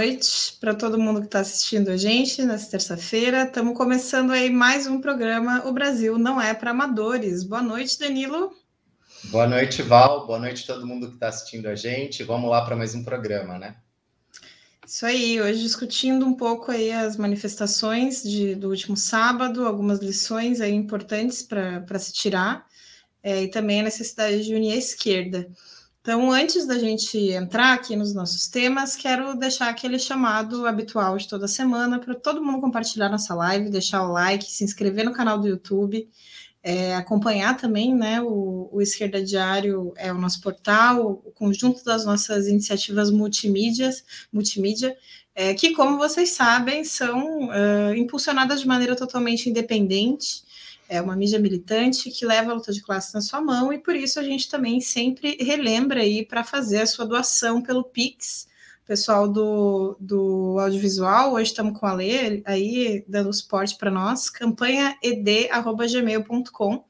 [0.00, 3.42] Boa noite para todo mundo que está assistindo a gente nessa terça-feira.
[3.42, 7.44] Estamos começando aí mais um programa O Brasil Não É para Amadores.
[7.44, 8.50] Boa noite, Danilo.
[9.24, 10.26] Boa noite, Val.
[10.26, 12.24] Boa noite a todo mundo que está assistindo a gente.
[12.24, 13.76] Vamos lá para mais um programa, né?
[14.86, 20.62] Isso aí, hoje discutindo um pouco aí as manifestações de, do último sábado, algumas lições
[20.62, 22.66] aí importantes para se tirar,
[23.22, 25.46] é, e também a necessidade de unir a esquerda.
[26.02, 31.28] Então, antes da gente entrar aqui nos nossos temas, quero deixar aquele chamado habitual de
[31.28, 35.38] toda semana para todo mundo compartilhar nossa live, deixar o like, se inscrever no canal
[35.38, 36.08] do YouTube,
[36.62, 38.22] é, acompanhar também, né?
[38.22, 44.96] O, o, Esquerda Diário é o nosso portal, o conjunto das nossas iniciativas multimídias, multimídia,
[45.34, 50.48] é, que, como vocês sabem, são uh, impulsionadas de maneira totalmente independente
[50.90, 53.94] é uma mídia militante que leva a luta de classe na sua mão e por
[53.94, 58.48] isso a gente também sempre relembra aí para fazer a sua doação pelo Pix,
[58.84, 64.96] pessoal do, do audiovisual, hoje estamos com a Lê aí dando suporte para nós, campanha
[65.00, 66.84] ed@gmail.com.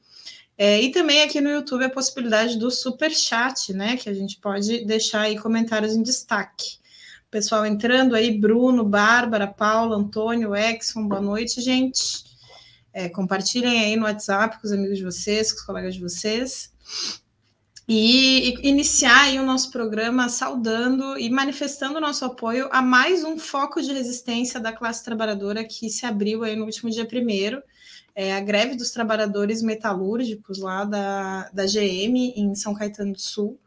[0.57, 4.39] É, e também aqui no YouTube a possibilidade do super chat, né, que a gente
[4.39, 6.79] pode deixar aí comentários em destaque.
[7.29, 12.30] Pessoal entrando aí, Bruno, Bárbara, Paulo, Antônio, Exxon, boa noite, gente.
[12.93, 16.71] É, compartilhem aí no WhatsApp com os amigos de vocês, com os colegas de vocês.
[17.87, 23.23] E, e iniciar aí o nosso programa saudando e manifestando o nosso apoio a mais
[23.23, 27.61] um foco de resistência da classe trabalhadora que se abriu aí no último dia primeiro.
[28.13, 33.59] É, a greve dos trabalhadores metalúrgicos lá da, da GM em São Caetano do Sul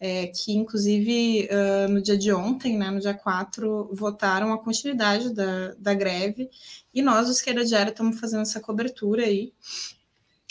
[0.00, 5.34] é, que inclusive uh, no dia de ontem, né, no dia 4, votaram a continuidade
[5.34, 6.48] da, da greve,
[6.94, 9.52] e nós, do Esquerda Diária, estamos fazendo essa cobertura aí,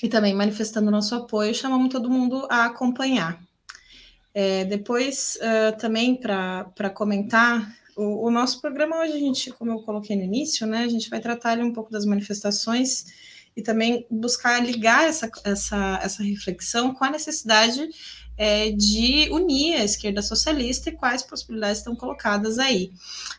[0.04, 3.42] e também manifestando nosso apoio, chamamos todo mundo a acompanhar.
[4.34, 9.80] É, depois, uh, também para comentar, o, o, nosso programa hoje, a gente, como eu
[9.80, 13.06] coloquei no início, né, a gente vai tratar ali um pouco das manifestações
[13.56, 17.90] e também buscar ligar essa, essa, essa reflexão com a necessidade
[18.38, 22.92] é, de unir a esquerda socialista e quais possibilidades estão colocadas aí.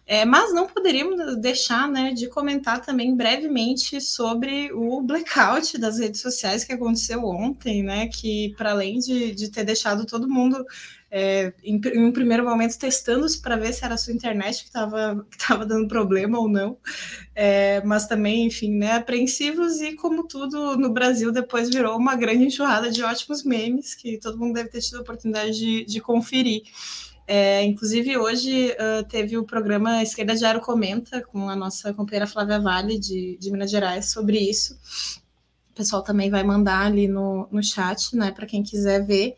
[0.06, 6.20] É, mas não poderíamos deixar né, de comentar também brevemente sobre o blackout das redes
[6.20, 8.08] sociais que aconteceu ontem, né?
[8.08, 10.64] Que, para além de, de ter deixado todo mundo
[11.10, 14.68] é, em, em, um primeiro momento testando-se para ver se era a sua internet que
[14.68, 16.76] estava que tava dando problema ou não,
[17.34, 22.44] é, mas também, enfim, né, apreensivos e como tudo no Brasil depois virou uma grande
[22.44, 26.62] enxurrada de ótimos memes que todo mundo deve ter tido a oportunidade de, de conferir.
[27.30, 32.58] É, inclusive, hoje uh, teve o programa Esquerda Diário Comenta com a nossa companheira Flávia
[32.58, 34.78] Vale, de, de Minas Gerais, sobre isso.
[35.70, 39.36] O pessoal também vai mandar ali no, no chat, né, para quem quiser ver.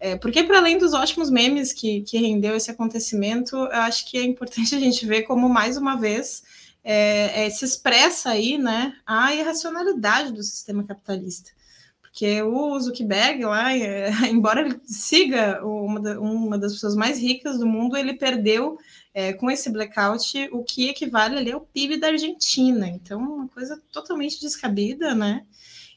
[0.00, 4.16] É, porque, para além dos ótimos memes que, que rendeu esse acontecimento, eu acho que
[4.16, 6.42] é importante a gente ver como, mais uma vez,
[6.82, 11.50] é, é, se expressa aí né, a irracionalidade do sistema capitalista.
[12.00, 17.58] Porque o Zuckerberg, lá, é, embora ele siga uma, da, uma, das pessoas mais ricas
[17.58, 18.78] do mundo, ele perdeu
[19.12, 22.88] é, com esse blackout o que equivale ali ao PIB da Argentina.
[22.88, 25.44] Então, uma coisa totalmente descabida, né?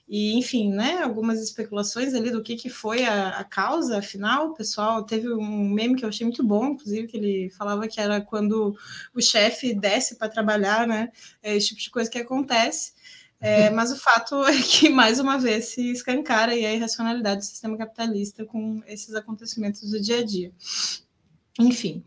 [0.07, 4.53] E, enfim, né, algumas especulações ali do que, que foi a, a causa, afinal, o
[4.53, 8.19] pessoal teve um meme que eu achei muito bom, inclusive, que ele falava que era
[8.19, 8.75] quando
[9.13, 11.09] o chefe desce para trabalhar, né,
[11.41, 12.93] é esse tipo de coisa que acontece.
[13.39, 17.77] É, mas o fato é que, mais uma vez, se escancara a irracionalidade do sistema
[17.77, 20.51] capitalista com esses acontecimentos do dia a dia.
[21.59, 22.03] Enfim.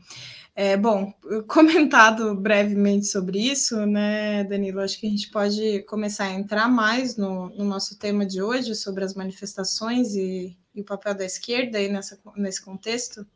[0.58, 1.12] É, bom,
[1.46, 4.80] comentado brevemente sobre isso, né, Danilo?
[4.80, 8.74] Acho que a gente pode começar a entrar mais no, no nosso tema de hoje
[8.74, 13.26] sobre as manifestações e, e, o papel da esquerda aí nessa, nesse contexto.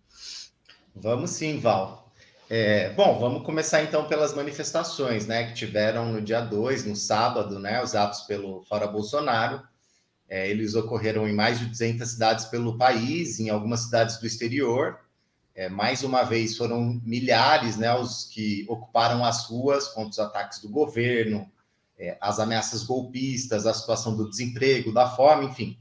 [0.96, 2.10] Vamos sim, Val.
[2.48, 7.58] É, bom, vamos começar então pelas manifestações, né, que tiveram no dia 2, no sábado,
[7.58, 9.62] né, os atos pelo Fora Bolsonaro.
[10.26, 14.98] É, eles ocorreram em mais de 200 cidades pelo país, em algumas cidades do exterior.
[15.60, 20.58] É, mais uma vez, foram milhares né, os que ocuparam as ruas contra os ataques
[20.60, 21.52] do governo,
[21.98, 25.78] é, as ameaças golpistas, a situação do desemprego, da fome, enfim,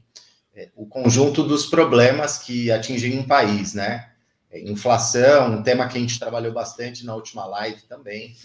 [0.54, 4.10] é, o conjunto dos problemas que atingem um país, né?
[4.50, 8.36] É, inflação, um tema que a gente trabalhou bastante na última live também.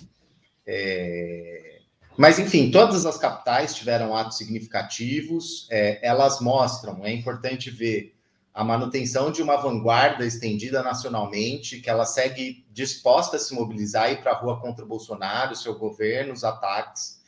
[0.65, 1.81] É,
[2.15, 8.14] mas, enfim, todas as capitais tiveram atos significativos, é, elas mostram, é importante ver
[8.55, 14.13] a manutenção de uma vanguarda estendida nacionalmente, que ela segue disposta a se mobilizar e
[14.13, 17.19] ir para a rua contra o Bolsonaro, seu governo, os ataques.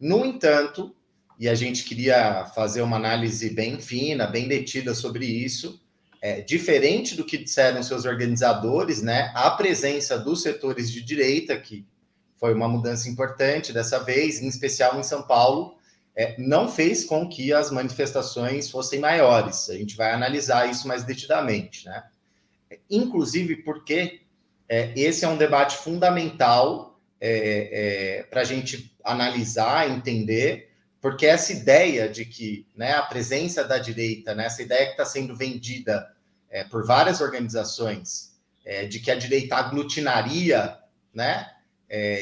[0.00, 0.92] No entanto,
[1.38, 5.80] e a gente queria fazer uma análise bem fina, bem detida sobre isso,
[6.20, 11.86] é, diferente do que disseram seus organizadores, né, a presença dos setores de direita, que
[12.36, 15.76] foi uma mudança importante dessa vez, em especial em São Paulo,
[16.14, 19.70] é, não fez com que as manifestações fossem maiores.
[19.70, 22.04] A gente vai analisar isso mais detidamente, né?
[22.90, 24.20] Inclusive porque
[24.68, 30.70] é, esse é um debate fundamental é, é para a gente analisar, entender,
[31.00, 35.04] porque essa ideia de que né, a presença da direita, né, essa ideia que está
[35.04, 36.10] sendo vendida
[36.50, 40.78] é, por várias organizações, é, de que a direita aglutinaria,
[41.12, 41.48] né,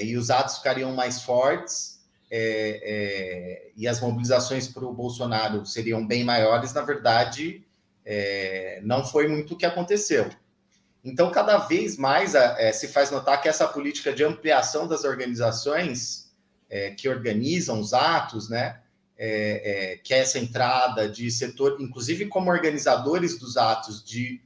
[0.03, 1.90] e os atos ficariam mais fortes,
[2.31, 7.65] é, é, e as mobilizações para o Bolsonaro seriam bem maiores, na verdade,
[8.05, 10.31] é, não foi muito o que aconteceu.
[11.05, 16.31] Então, cada vez mais é, se faz notar que essa política de ampliação das organizações
[16.69, 18.81] é, que organizam os atos, né,
[19.19, 24.41] é, que é essa entrada de setor, inclusive como organizadores dos atos de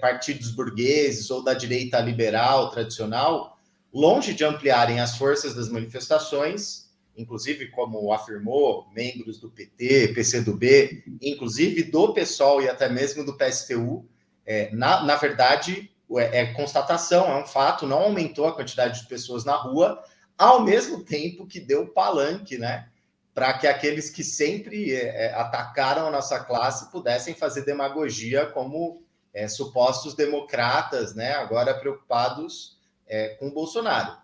[0.00, 3.56] partidos burgueses ou da direita liberal tradicional,
[3.94, 6.87] longe de ampliarem as forças das manifestações,
[7.18, 14.08] inclusive como afirmou membros do PT, PCdoB, inclusive do PSOL e até mesmo do PSTU,
[14.46, 19.08] é, na, na verdade é, é constatação, é um fato, não aumentou a quantidade de
[19.08, 20.02] pessoas na rua,
[20.38, 22.88] ao mesmo tempo que deu palanque, né?
[23.34, 29.02] Para que aqueles que sempre é, é, atacaram a nossa classe pudessem fazer demagogia como
[29.34, 31.32] é, supostos democratas, né?
[31.32, 34.16] Agora preocupados é, com Bolsonaro.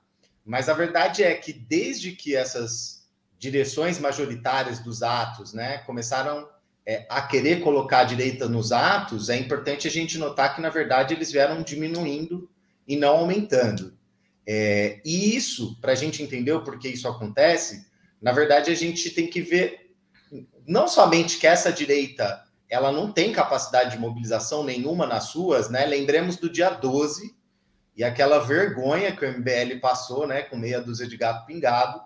[0.45, 3.09] Mas a verdade é que desde que essas
[3.39, 6.49] direções majoritárias dos atos né, começaram
[6.87, 10.69] é, a querer colocar a direita nos atos, é importante a gente notar que, na
[10.69, 12.51] verdade, eles vieram diminuindo
[12.87, 13.97] e não aumentando.
[14.47, 17.87] É, e isso, para a gente entender o porquê isso acontece,
[18.21, 19.91] na verdade, a gente tem que ver
[20.67, 25.87] não somente que essa direita ela não tem capacidade de mobilização nenhuma nas suas, né?
[25.87, 27.35] Lembremos do dia 12,
[27.97, 32.03] e aquela vergonha que o MBL passou, né, com meia dúzia de gato pingado,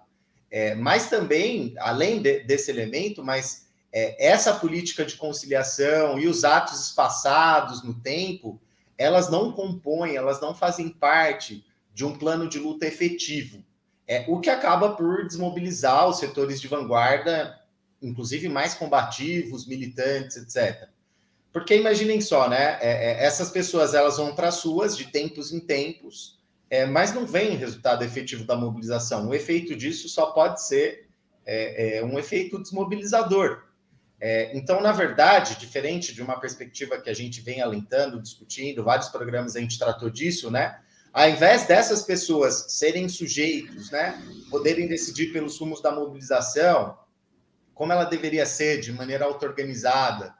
[0.50, 6.44] é, mas também, além de, desse elemento, mas é, essa política de conciliação e os
[6.44, 8.60] atos espaçados no tempo,
[8.96, 11.64] elas não compõem, elas não fazem parte
[11.94, 13.64] de um plano de luta efetivo.
[14.06, 17.58] É, o que acaba por desmobilizar os setores de vanguarda,
[18.00, 20.88] inclusive mais combativos, militantes, etc.
[21.52, 22.78] Porque imaginem só, né?
[22.80, 26.38] É, é, essas pessoas elas vão para as suas de tempos em tempos,
[26.70, 29.28] é, mas não vem resultado efetivo da mobilização.
[29.28, 31.08] O efeito disso só pode ser
[31.46, 33.64] é, é um efeito desmobilizador.
[34.20, 39.08] É, então, na verdade, diferente de uma perspectiva que a gente vem alentando, discutindo, vários
[39.08, 40.80] programas a gente tratou disso, né?
[41.12, 46.98] Ao invés dessas pessoas serem sujeitos, né, poderem decidir pelos rumos da mobilização,
[47.74, 50.34] como ela deveria ser, de maneira auto-organizada,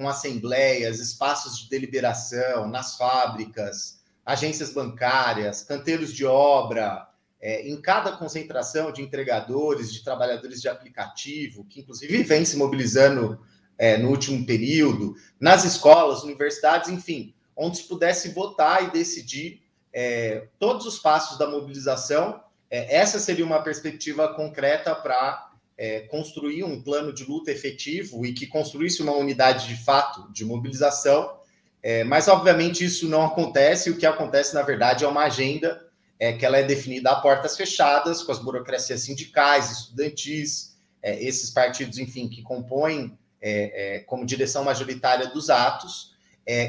[0.00, 7.06] com assembleias, espaços de deliberação nas fábricas, agências bancárias, canteiros de obra,
[7.38, 13.38] é, em cada concentração de entregadores, de trabalhadores de aplicativo, que inclusive vem se mobilizando
[13.76, 20.46] é, no último período, nas escolas, universidades, enfim, onde se pudesse votar e decidir é,
[20.58, 22.42] todos os passos da mobilização.
[22.70, 25.49] É, essa seria uma perspectiva concreta para
[25.80, 30.44] é, construir um plano de luta efetivo e que construísse uma unidade de fato de
[30.44, 31.38] mobilização.
[31.82, 33.88] É, mas, obviamente, isso não acontece.
[33.88, 35.82] O que acontece, na verdade, é uma agenda
[36.18, 41.48] é, que ela é definida a portas fechadas, com as burocracias sindicais, estudantis, é, esses
[41.48, 46.10] partidos, enfim, que compõem é, é, como direção majoritária dos atos,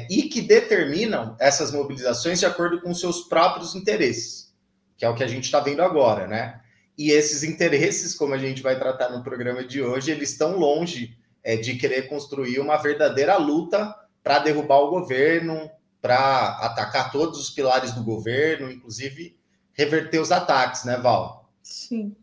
[0.08, 4.54] e que determinam essas mobilizações de acordo com seus próprios interesses,
[4.96, 6.61] que é o que a gente está vendo agora, né?
[7.02, 11.18] E esses interesses, como a gente vai tratar no programa de hoje, eles estão longe
[11.42, 13.92] é, de querer construir uma verdadeira luta
[14.22, 15.68] para derrubar o governo,
[16.00, 19.36] para atacar todos os pilares do governo, inclusive
[19.72, 21.52] reverter os ataques, né, Val?
[21.60, 22.14] Sim.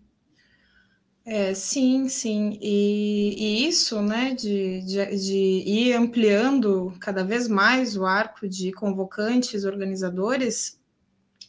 [1.26, 2.58] É, sim, sim.
[2.62, 8.72] E, e isso, né, de, de, de, ir ampliando cada vez mais o arco de
[8.72, 10.79] convocantes, organizadores,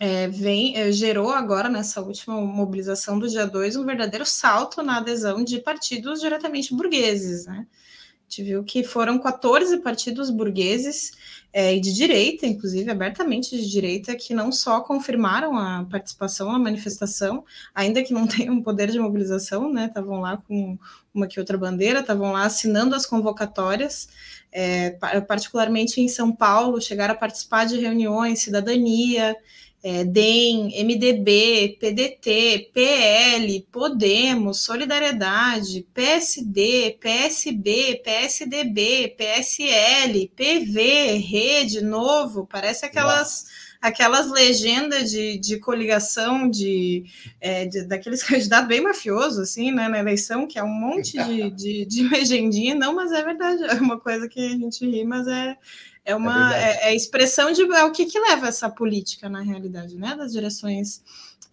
[0.02, 4.96] é, vem, é, gerou agora, nessa última mobilização do dia 2, um verdadeiro salto na
[4.96, 7.44] adesão de partidos diretamente burgueses.
[7.44, 7.66] Né?
[7.68, 11.12] A gente viu que foram 14 partidos burgueses
[11.52, 16.58] é, e de direita, inclusive abertamente de direita, que não só confirmaram a participação na
[16.58, 19.84] manifestação, ainda que não tenham poder de mobilização, né?
[19.84, 20.78] Estavam lá com
[21.12, 24.08] uma que outra bandeira, estavam lá assinando as convocatórias.
[24.50, 24.90] É,
[25.28, 29.36] particularmente em São Paulo, chegaram a participar de reuniões, cidadania,
[29.82, 42.84] é, DEM, MDB, PDT, PL, Podemos, Solidariedade, PSD, PSB, PSDB, PSL, PV, Rede, Novo, parece
[42.84, 43.70] aquelas.
[43.80, 47.04] aquelas legendas de, de coligação de,
[47.40, 51.50] é, de, daqueles candidatos bem mafiosos, assim, né, na eleição, que é um monte de,
[51.50, 55.26] de, de legendinha, não, mas é verdade, é uma coisa que a gente ri, mas
[55.26, 55.56] é,
[56.04, 59.96] é uma é, é, expressão de é o que, que leva essa política na realidade,
[59.96, 60.16] né?
[60.16, 61.02] Das direções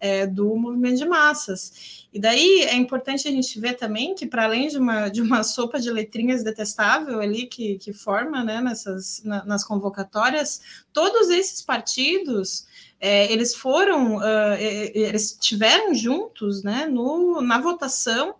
[0.00, 2.06] é, do movimento de massas.
[2.12, 5.42] E daí é importante a gente ver também que, para além de uma, de uma
[5.42, 10.60] sopa de letrinhas detestável ali que, que forma né, nessas, na, nas convocatórias,
[10.92, 12.66] todos esses partidos
[13.00, 18.34] é, eles foram, uh, eles tiveram juntos né, no, na votação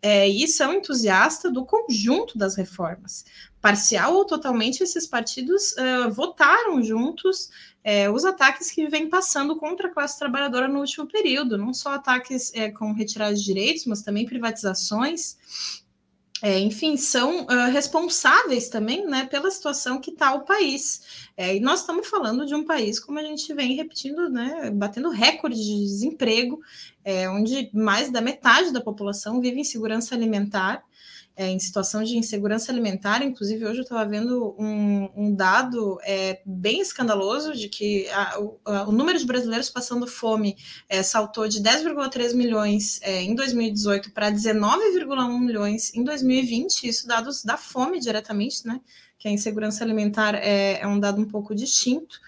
[0.00, 3.24] é, e são entusiastas do conjunto das reformas
[3.64, 7.48] parcial ou totalmente, esses partidos uh, votaram juntos
[7.82, 11.94] uh, os ataques que vem passando contra a classe trabalhadora no último período, não só
[11.94, 15.38] ataques uh, com retirada de direitos, mas também privatizações.
[16.42, 21.26] enfim, são responsáveis também né, pela situação que está o país.
[21.38, 25.56] e nós estamos falando de um país, como a gente vem repetindo, né, batendo recorde
[25.56, 26.60] de desemprego,
[27.30, 30.84] onde mais da metade da população vive em segurança alimentar
[31.36, 33.22] é, em situação de insegurança alimentar.
[33.22, 38.60] Inclusive, hoje eu estava vendo um, um dado é, bem escandaloso de que a, o,
[38.64, 40.56] a, o, número de brasileiros passando fome
[40.88, 46.84] é, saltou de 10,3 milhões é, em 2018 para 19,1 milhões em 2020.
[46.84, 48.80] Isso dados da fome diretamente, né?
[49.18, 52.20] Que a insegurança alimentar é, é um dado um pouco distinto.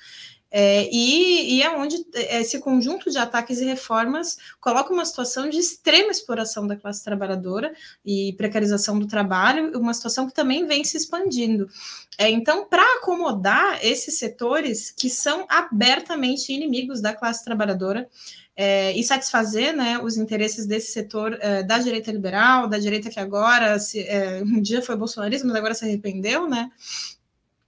[0.58, 5.58] É, e, e é onde esse conjunto de ataques e reformas coloca uma situação de
[5.58, 10.96] extrema exploração da classe trabalhadora e precarização do trabalho, uma situação que também vem se
[10.96, 11.68] expandindo.
[12.16, 18.08] É, então, para acomodar esses setores que são abertamente inimigos da classe trabalhadora,
[18.56, 23.20] é, e satisfazer né, os interesses desse setor é, da direita liberal, da direita que
[23.20, 26.70] agora se, é, um dia foi bolsonarismo, mas agora se arrependeu, né?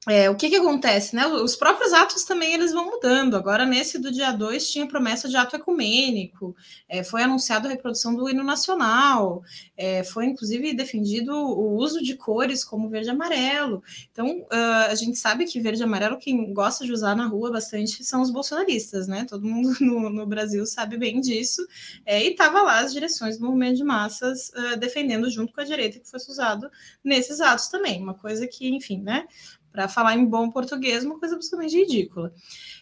[0.09, 1.27] É, o que, que acontece, né?
[1.27, 3.37] Os próprios atos também eles vão mudando.
[3.37, 6.57] Agora, nesse do dia 2, tinha promessa de ato ecumênico,
[6.89, 9.43] é, foi anunciado a reprodução do hino nacional,
[9.77, 13.83] é, foi inclusive defendido o uso de cores como verde e amarelo.
[14.11, 17.53] Então, uh, a gente sabe que verde e amarelo, quem gosta de usar na rua
[17.53, 19.27] bastante são os bolsonaristas, né?
[19.29, 21.67] Todo mundo no, no Brasil sabe bem disso.
[22.07, 25.65] É, e estava lá as direções do movimento de massas uh, defendendo junto com a
[25.65, 26.71] direita que fosse usado
[27.05, 28.03] nesses atos também.
[28.03, 29.27] Uma coisa que, enfim, né?
[29.79, 32.33] Para falar em bom português, uma coisa absolutamente ridícula.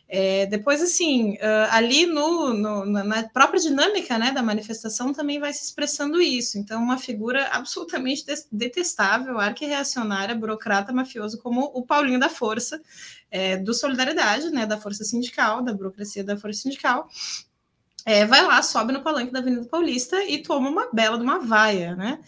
[0.09, 5.53] É, depois, assim, uh, ali no, no, na própria dinâmica né, da manifestação também vai
[5.53, 6.57] se expressando isso.
[6.57, 12.81] Então, uma figura absolutamente detestável, arquirreacionária, burocrata, mafioso, como o Paulinho da Força,
[13.31, 17.11] é, do Solidariedade, né, da Força Sindical, da burocracia da Força Sindical,
[18.07, 21.41] é, vai lá, sobe no palanque da Avenida Paulista e toma uma bela de uma
[21.41, 22.21] vaia, né?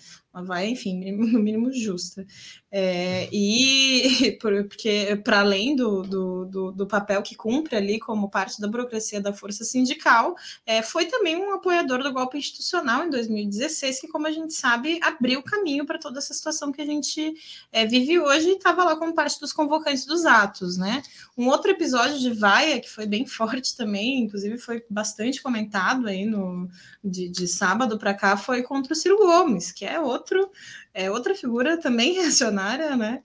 [0.42, 2.26] Vaia, enfim, no mínimo justa.
[2.70, 8.60] É, e porque, para além do, do, do, do, papel que cumpre ali como parte
[8.60, 14.00] da burocracia da força sindical, é, foi também um apoiador do golpe institucional em 2016,
[14.00, 17.34] que, como a gente sabe, abriu caminho para toda essa situação que a gente
[17.72, 20.76] é, vive hoje e estava lá como parte dos convocantes dos atos.
[20.76, 21.02] Né?
[21.36, 26.26] Um outro episódio de vaia, que foi bem forte também, inclusive foi bastante comentado aí
[26.26, 26.68] no,
[27.02, 30.27] de, de sábado para cá, foi contra o Ciro Gomes, que é outro
[30.92, 33.22] é outra figura também reacionária, né?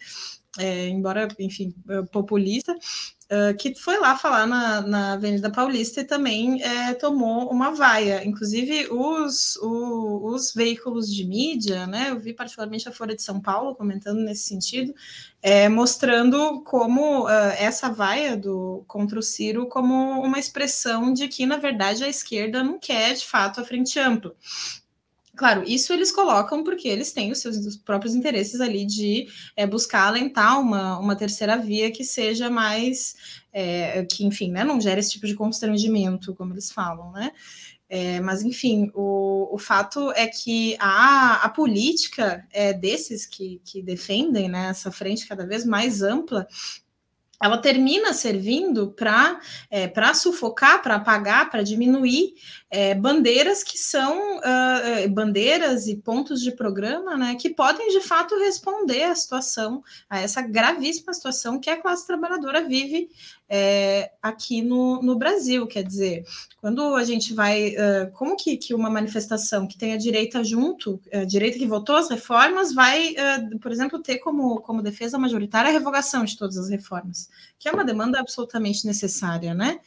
[0.59, 6.03] É, embora, enfim, é, populista, uh, que foi lá falar na, na Avenida Paulista e
[6.03, 8.23] também é, tomou uma vaia.
[8.23, 12.11] Inclusive, os, o, os veículos de mídia, né?
[12.11, 14.93] Eu vi particularmente a Folha de São Paulo comentando nesse sentido,
[15.41, 21.47] é, mostrando como uh, essa vaia do, contra o Ciro como uma expressão de que,
[21.47, 24.35] na verdade, a esquerda não quer, de fato, a frente ampla.
[25.35, 30.07] Claro, isso eles colocam porque eles têm os seus próprios interesses ali de é, buscar
[30.07, 33.15] alentar uma, uma terceira via que seja mais,
[33.51, 37.31] é, que enfim, né, não gera esse tipo de constrangimento, como eles falam, né?
[37.89, 43.83] É, mas, enfim, o, o fato é que a, a política é, desses que, que
[43.83, 46.47] defendem né, essa frente cada vez mais ampla
[47.43, 49.37] ela termina servindo para
[49.69, 52.35] é, sufocar, para apagar, para diminuir
[52.73, 58.35] é, bandeiras que são uh, bandeiras e pontos de programa né, que podem de fato
[58.39, 63.09] responder à situação, a essa gravíssima situação que a classe trabalhadora vive
[63.47, 65.67] é, aqui no, no Brasil.
[65.67, 66.25] Quer dizer,
[66.57, 67.75] quando a gente vai.
[67.75, 71.95] Uh, como que, que uma manifestação que tem a direita junto, a direita que votou
[71.95, 76.57] as reformas, vai, uh, por exemplo, ter como, como defesa majoritária a revogação de todas
[76.57, 79.79] as reformas, que é uma demanda absolutamente necessária, né?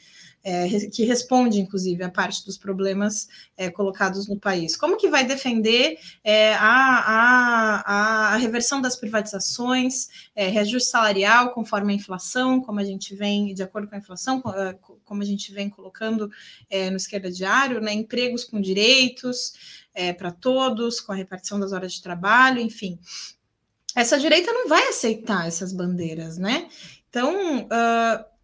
[0.48, 3.26] É, que responde, inclusive, a parte dos problemas
[3.56, 4.76] é, colocados no país.
[4.76, 11.92] Como que vai defender é, a, a, a, reversão das privatizações, é, reajuste salarial conforme
[11.92, 15.52] a inflação, como a gente vem, de acordo com a inflação, é, como a gente
[15.52, 16.30] vem colocando
[16.70, 19.84] é, no esquerda diário, né, empregos com direitos
[20.18, 22.98] para todos, com a repartição das horas de trabalho, enfim.
[23.96, 26.68] Essa direita não vai aceitar essas bandeiras, né?
[27.08, 28.35] Então, uh,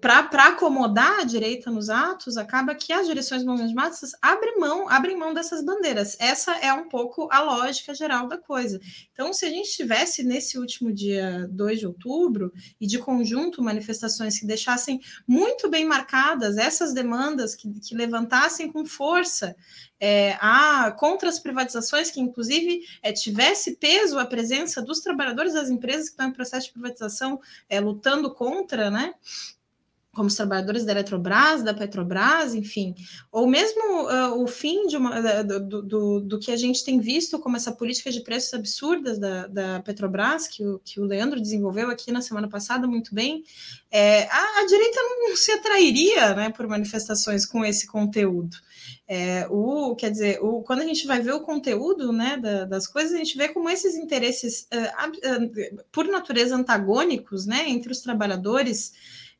[0.00, 4.58] para acomodar a direita nos atos, acaba que as direções do movimento de massas abrem
[4.58, 6.16] mão, abrem mão dessas bandeiras.
[6.18, 8.80] Essa é um pouco a lógica geral da coisa.
[9.12, 14.38] Então, se a gente tivesse nesse último dia 2 de outubro, e de conjunto manifestações
[14.38, 19.56] que deixassem muito bem marcadas essas demandas, que, que levantassem com força
[20.04, 25.70] é, a, contra as privatizações, que inclusive é, tivesse peso a presença dos trabalhadores das
[25.70, 29.14] empresas que estão em processo de privatização é, lutando contra, né?
[30.14, 32.94] como os trabalhadores da Eletrobras, da Petrobras, enfim,
[33.32, 37.36] ou mesmo uh, o fim de uma, do, do, do, que a gente tem visto
[37.40, 41.90] como essa política de preços absurdas da, da Petrobras, que o, que o Leandro desenvolveu
[41.90, 43.42] aqui na semana passada muito bem,
[43.90, 48.56] é, a, a direita não se atrairia né, por manifestações com esse conteúdo.
[49.06, 52.86] É, o, quer dizer, o, quando a gente vai ver o conteúdo né, da, das
[52.86, 58.00] coisas, a gente vê como esses interesses, uh, uh, por natureza, antagônicos né, entre os
[58.00, 58.94] trabalhadores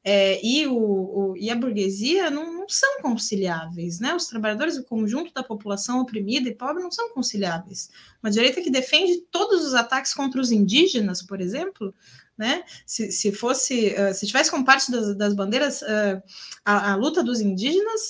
[0.07, 4.15] é, e, o, o, e a burguesia não, não, são conciliáveis, né?
[4.15, 7.91] Os trabalhadores, o conjunto da população oprimida e pobre não são conciliáveis.
[8.23, 11.95] Uma direita que defende todos os ataques contra os indígenas, por exemplo,
[12.37, 12.65] né?
[12.87, 16.23] Se, se fosse, uh, se tivesse como parte das, das bandeiras uh,
[16.65, 18.09] a, a, luta dos indígenas,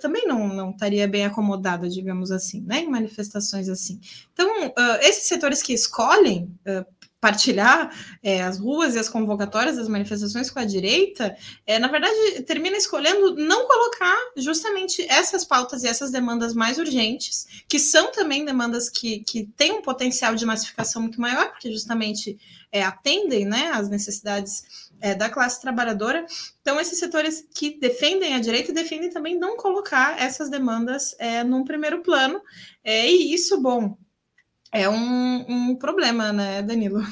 [0.00, 2.80] também não, não estaria bem acomodada, digamos assim, né?
[2.80, 4.00] Em manifestações assim.
[4.32, 6.50] Então, uh, esses setores que escolhem
[7.26, 11.36] partilhar é, as ruas e as convocatórias das manifestações com a direita,
[11.66, 17.64] é, na verdade, termina escolhendo não colocar justamente essas pautas e essas demandas mais urgentes,
[17.68, 22.38] que são também demandas que, que têm um potencial de massificação muito maior, porque justamente
[22.70, 26.24] é, atendem né, às necessidades é, da classe trabalhadora.
[26.62, 31.64] Então, esses setores que defendem a direita defendem também não colocar essas demandas é, num
[31.64, 32.40] primeiro plano,
[32.84, 33.98] é, e isso, bom,
[34.76, 37.02] é um, um problema, né, Danilo?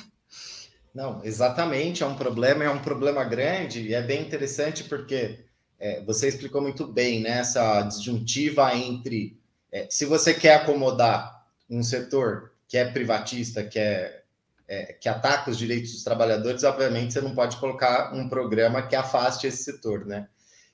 [0.94, 5.40] Não, exatamente, é um problema, é um problema grande, e é bem interessante porque
[5.79, 9.37] é, você explicou muito bem né, essa disjuntiva entre
[9.74, 14.22] é, se você quer acomodar um setor que é privatista, que é,
[14.68, 18.94] é, que ataca os direitos dos trabalhadores, obviamente você não pode colocar um programa que
[18.94, 20.29] afaste esse setor, né?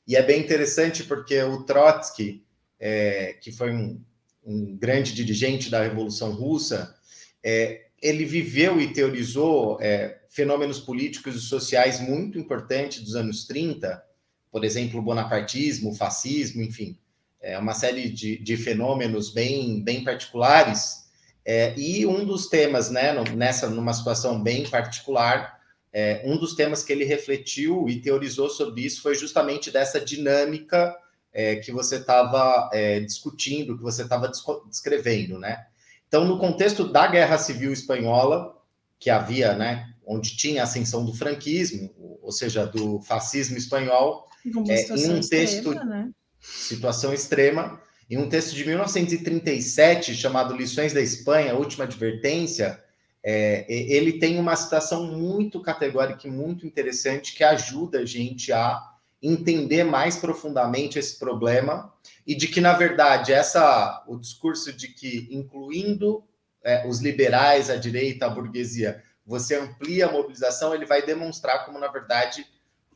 [0.07, 2.44] E é bem interessante porque o Trotsky,
[2.79, 4.05] é, que foi um,
[4.44, 6.94] um grande dirigente da Revolução Russa,
[7.42, 14.03] é, ele viveu e teorizou é, fenômenos políticos e sociais muito importantes dos anos 30,
[14.50, 16.98] por exemplo, o bonapartismo, o fascismo, enfim,
[17.40, 21.09] é uma série de, de fenômenos bem, bem particulares.
[21.44, 25.59] É, e um dos temas, né, nessa numa situação bem particular,
[25.92, 30.94] é, um dos temas que ele refletiu e teorizou sobre isso foi justamente dessa dinâmica
[31.33, 34.31] é, que você estava é, discutindo, que você estava
[34.69, 35.66] descrevendo, né?
[36.09, 38.57] Então, no contexto da Guerra Civil Espanhola,
[38.99, 44.51] que havia, né, onde tinha a ascensão do franquismo, ou seja, do fascismo espanhol, é,
[44.51, 46.11] em um texto extrema, né?
[46.40, 52.83] situação extrema, em um texto de 1937 chamado Lições da Espanha, Última Advertência,
[53.23, 58.89] é, ele tem uma citação muito categórica e muito interessante que ajuda a gente a
[59.23, 61.93] entender mais profundamente esse problema
[62.27, 66.25] e de que, na verdade, essa o discurso de que, incluindo
[66.65, 71.79] é, os liberais, a direita, a burguesia, você amplia a mobilização, ele vai demonstrar como,
[71.79, 72.47] na verdade,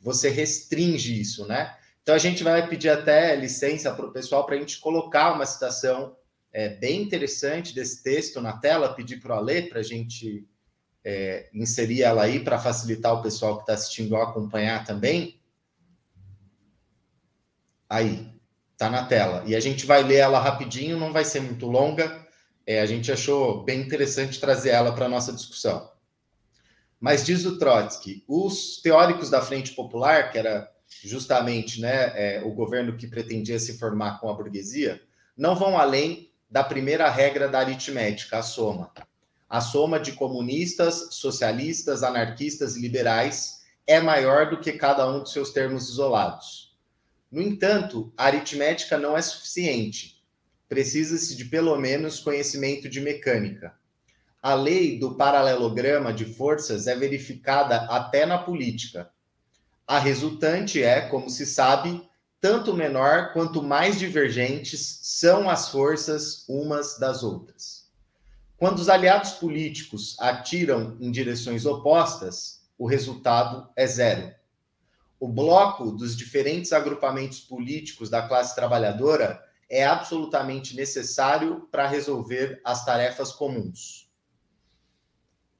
[0.00, 1.76] você restringe isso, né?
[2.02, 5.46] Então, a gente vai pedir até licença para o pessoal para a gente colocar uma
[5.46, 6.16] citação
[6.52, 10.46] é, bem interessante desse texto na tela, pedir para o Ale para a gente
[11.04, 15.40] é, inserir ela aí para facilitar o pessoal que está assistindo a acompanhar também.
[17.88, 18.28] Aí,
[18.76, 19.42] tá na tela.
[19.46, 22.24] E a gente vai ler ela rapidinho, não vai ser muito longa.
[22.66, 25.92] É, a gente achou bem interessante trazer ela para a nossa discussão.
[26.98, 30.70] Mas diz o Trotsky, os teóricos da Frente Popular, que era
[31.02, 35.02] justamente né, é, o governo que pretendia se formar com a burguesia,
[35.36, 38.92] não vão além da primeira regra da aritmética, a soma.
[39.48, 45.32] A soma de comunistas, socialistas, anarquistas e liberais é maior do que cada um dos
[45.32, 46.73] seus termos isolados.
[47.34, 50.22] No entanto, a aritmética não é suficiente.
[50.68, 53.74] Precisa-se de pelo menos conhecimento de mecânica.
[54.40, 59.10] A lei do paralelograma de forças é verificada até na política.
[59.84, 62.08] A resultante é, como se sabe,
[62.40, 67.90] tanto menor quanto mais divergentes são as forças umas das outras.
[68.56, 74.32] Quando os aliados políticos atiram em direções opostas, o resultado é zero.
[75.18, 82.84] O bloco dos diferentes agrupamentos políticos da classe trabalhadora é absolutamente necessário para resolver as
[82.84, 84.10] tarefas comuns.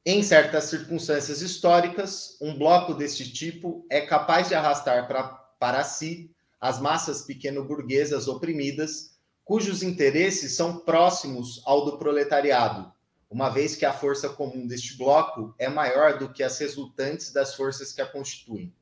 [0.06, 5.24] Em certas circunstâncias históricas, um bloco deste tipo é capaz de arrastar pra,
[5.58, 12.92] para si as massas pequeno-burguesas oprimidas, cujos interesses são próximos ao do proletariado,
[13.30, 17.54] uma vez que a força comum deste bloco é maior do que as resultantes das
[17.54, 18.72] forças que a constituem.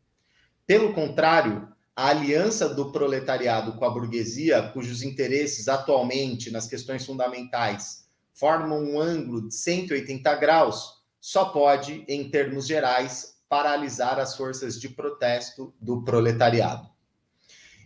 [0.67, 8.03] Pelo contrário, a aliança do proletariado com a burguesia, cujos interesses atualmente nas questões fundamentais
[8.33, 14.89] formam um ângulo de 180 graus, só pode, em termos gerais, paralisar as forças de
[14.89, 16.89] protesto do proletariado.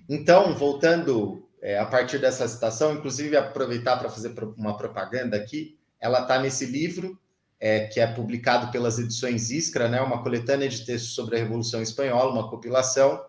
[0.08, 6.20] Então, voltando é, a partir dessa citação, inclusive aproveitar para fazer uma propaganda aqui, ela
[6.20, 7.18] está nesse livro,
[7.58, 11.80] é, que é publicado pelas edições Iskra, né, uma coletânea de textos sobre a Revolução
[11.82, 13.24] Espanhola, uma compilação.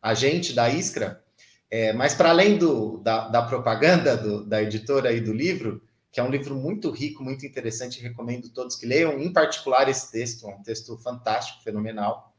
[0.00, 1.22] a gente da Iskra.
[1.70, 5.82] É, mas para além do, da, da propaganda do, da editora e do livro,
[6.16, 10.10] que é um livro muito rico, muito interessante, recomendo todos que leiam, em particular esse
[10.10, 12.34] texto, é um texto fantástico, fenomenal.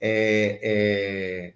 [0.00, 1.54] É,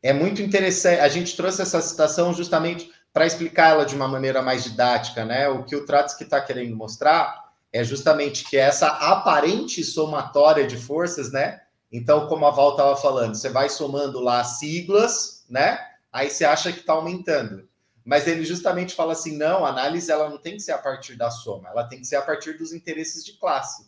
[0.00, 4.06] é, é muito interessante, a gente trouxe essa citação justamente para explicar ela de uma
[4.06, 5.48] maneira mais didática, né?
[5.48, 11.32] O que o Trotsky está querendo mostrar é justamente que essa aparente somatória de forças,
[11.32, 11.62] né?
[11.90, 15.80] Então, como a Val estava falando, você vai somando lá siglas, né?
[16.12, 17.67] Aí você acha que está aumentando
[18.08, 21.14] mas ele justamente fala assim: não, a análise ela não tem que ser a partir
[21.14, 23.86] da soma, ela tem que ser a partir dos interesses de classe.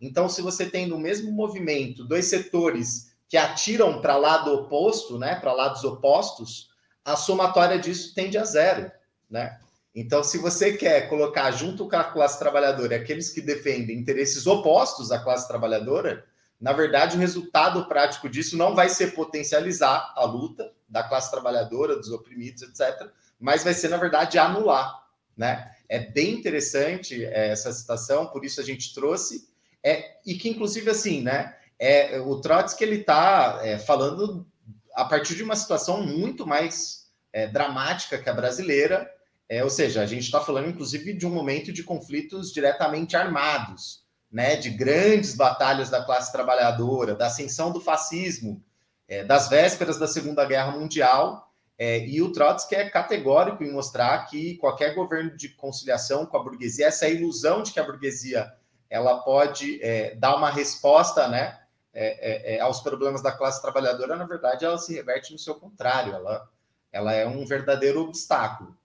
[0.00, 5.36] Então, se você tem no mesmo movimento dois setores que atiram para lado oposto, né,
[5.36, 6.70] para lados opostos,
[7.04, 8.90] a somatória disso tende a zero,
[9.30, 9.60] né?
[9.94, 15.12] Então, se você quer colocar junto com a classe trabalhadora aqueles que defendem interesses opostos
[15.12, 16.24] à classe trabalhadora,
[16.60, 21.94] na verdade, o resultado prático disso não vai ser potencializar a luta da classe trabalhadora,
[21.94, 23.08] dos oprimidos, etc.,
[23.40, 25.00] mas vai ser, na verdade, anular.
[25.36, 25.70] Né?
[25.88, 29.48] É bem interessante é, essa citação, por isso a gente trouxe,
[29.82, 34.46] é, e que, inclusive, assim, né, é, o Trotsky ele está é, falando
[34.94, 39.10] a partir de uma situação muito mais é, dramática que a brasileira,
[39.48, 44.04] é, ou seja, a gente está falando, inclusive, de um momento de conflitos diretamente armados,
[44.30, 48.62] né, de grandes batalhas da classe trabalhadora, da ascensão do fascismo,
[49.08, 51.49] é, das vésperas da Segunda Guerra Mundial,
[51.82, 56.42] é, e o Trotsky é categórico em mostrar que qualquer governo de conciliação com a
[56.42, 58.52] burguesia, essa ilusão de que a burguesia
[58.90, 61.58] ela pode é, dar uma resposta né,
[61.94, 65.54] é, é, é aos problemas da classe trabalhadora, na verdade, ela se reverte no seu
[65.54, 66.46] contrário, ela,
[66.92, 68.76] ela é um verdadeiro obstáculo.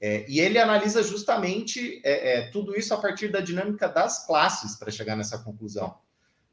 [0.00, 2.02] É, e ele analisa justamente
[2.52, 5.98] tudo isso a partir da dinâmica das classes para chegar nessa conclusão.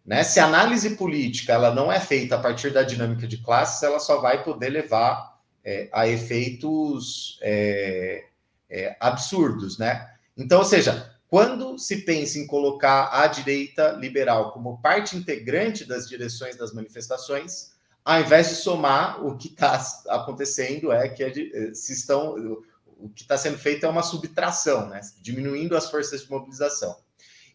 [0.05, 0.23] Né?
[0.23, 3.99] Se a análise política ela não é feita a partir da dinâmica de classes, ela
[3.99, 5.37] só vai poder levar
[5.67, 8.23] é, a efeitos é,
[8.69, 10.10] é, absurdos, né?
[10.38, 16.08] Então, ou seja, quando se pensa em colocar a direita liberal como parte integrante das
[16.08, 17.73] direções das manifestações,
[18.06, 19.77] ao invés de somar, o que está
[20.08, 22.63] acontecendo é que é se estão,
[22.97, 25.01] o que está sendo feito é uma subtração, né?
[25.21, 26.95] diminuindo as forças de mobilização.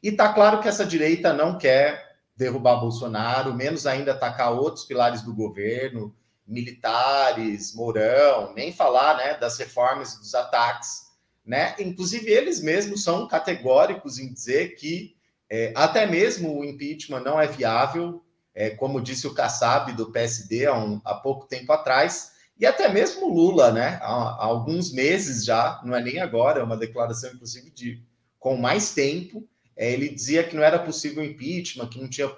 [0.02, 5.22] E está claro que essa direita não quer derrubar Bolsonaro, menos ainda atacar outros pilares
[5.22, 6.14] do governo,
[6.52, 11.10] militares, Mourão, nem falar né, das reformas e dos ataques.
[11.44, 11.74] Né?
[11.78, 15.16] Inclusive, eles mesmos são categóricos em dizer que
[15.50, 20.66] é, até mesmo o impeachment não é viável, é, como disse o Kassab do PSD
[20.66, 23.98] há, um, há pouco tempo atrás, e até mesmo Lula, né?
[24.02, 28.02] Há, há, alguns meses já, não é nem agora, é uma declaração, inclusive, de
[28.38, 29.46] com mais tempo.
[29.76, 32.30] É, ele dizia que não era possível impeachment, que não tinha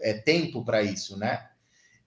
[0.00, 1.48] é, tempo para isso, né?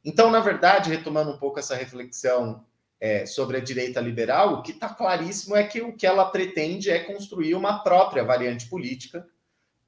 [0.03, 2.65] Então, na verdade, retomando um pouco essa reflexão
[2.99, 6.89] é, sobre a direita liberal, o que está claríssimo é que o que ela pretende
[6.89, 9.27] é construir uma própria variante política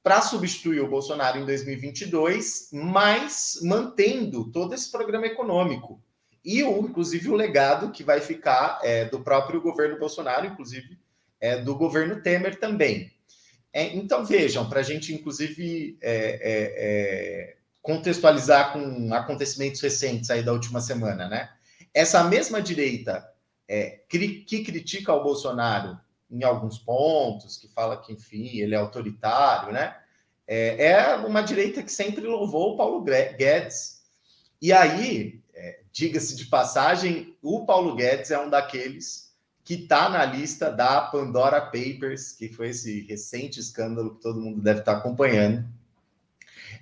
[0.02, 6.00] para substituir o Bolsonaro em 2022, mas mantendo todo esse programa econômico
[6.44, 10.98] e, o, inclusive, o legado que vai ficar é, do próprio governo Bolsonaro, inclusive
[11.40, 13.10] é, do governo Temer também.
[13.72, 20.42] É, então, vejam, para a gente, inclusive, é, é, é contextualizar com acontecimentos recentes aí
[20.42, 21.50] da última semana, né?
[21.92, 23.30] Essa mesma direita
[23.68, 29.70] é, que critica o Bolsonaro em alguns pontos, que fala que, enfim, ele é autoritário,
[29.70, 29.94] né?
[30.46, 34.02] É, é uma direita que sempre louvou o Paulo Guedes.
[34.62, 39.30] E aí, é, diga-se de passagem, o Paulo Guedes é um daqueles
[39.62, 44.62] que está na lista da Pandora Papers, que foi esse recente escândalo que todo mundo
[44.62, 45.68] deve estar tá acompanhando,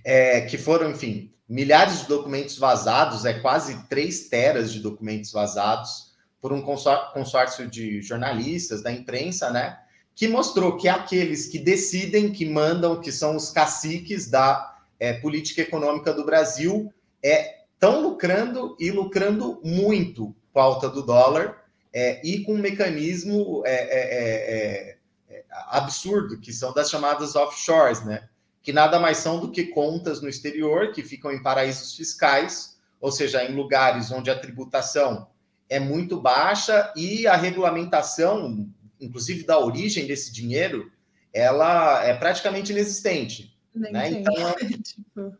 [0.05, 6.13] é, que foram, enfim, milhares de documentos vazados, é quase 3 teras de documentos vazados
[6.41, 9.79] por um consórcio de jornalistas, da imprensa, né?
[10.15, 15.63] Que mostrou que aqueles que decidem, que mandam, que são os caciques da é, política
[15.63, 22.21] econômica do Brasil, estão é, lucrando e lucrando muito com a alta do dólar é,
[22.27, 24.97] e com um mecanismo é, é,
[25.69, 28.29] absurdo, que são das chamadas offshores, né?
[28.62, 33.11] Que nada mais são do que contas no exterior que ficam em paraísos fiscais, ou
[33.11, 35.27] seja, em lugares onde a tributação
[35.68, 38.68] é muito baixa e a regulamentação,
[39.01, 40.92] inclusive da origem desse dinheiro,
[41.33, 43.57] ela é praticamente inexistente.
[43.75, 44.11] Né?
[44.11, 45.37] Então é, tipo...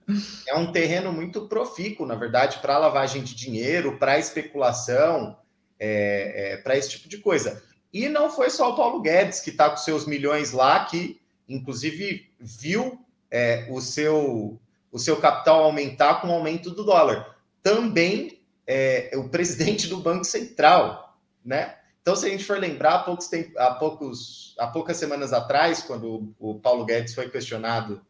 [0.49, 5.37] é, um terreno muito profícuo, na verdade, para lavagem de dinheiro, para especulação,
[5.79, 7.63] é, é, para esse tipo de coisa.
[7.93, 12.31] E não foi só o Paulo Guedes que está com seus milhões lá, que inclusive
[12.41, 12.99] viu
[13.33, 14.61] é, o, seu,
[14.93, 17.35] o seu capital aumentar com o aumento do dólar.
[17.63, 21.77] Também é, o presidente do Banco Central, né?
[22.03, 25.83] Então, se a gente for lembrar, há, poucos tempo, há, poucos, há poucas semanas atrás,
[25.83, 28.05] quando o Paulo Guedes foi questionado,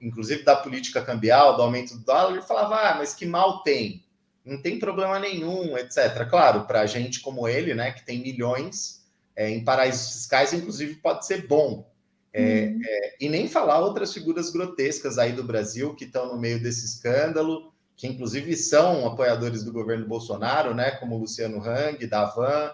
[0.00, 4.04] inclusive da política cambial, do aumento do dólar, ele falava: ah, mas que mal tem?
[4.44, 6.24] Não tem problema nenhum, etc.
[6.30, 9.04] Claro, para gente como ele, né, que tem milhões
[9.34, 11.90] é, em paraísos fiscais, inclusive pode ser bom.
[12.34, 12.80] É, uhum.
[12.84, 16.86] é, e nem falar outras figuras grotescas aí do Brasil que estão no meio desse
[16.86, 22.70] escândalo, que inclusive são apoiadores do governo Bolsonaro, né, como Luciano Hang, Davan,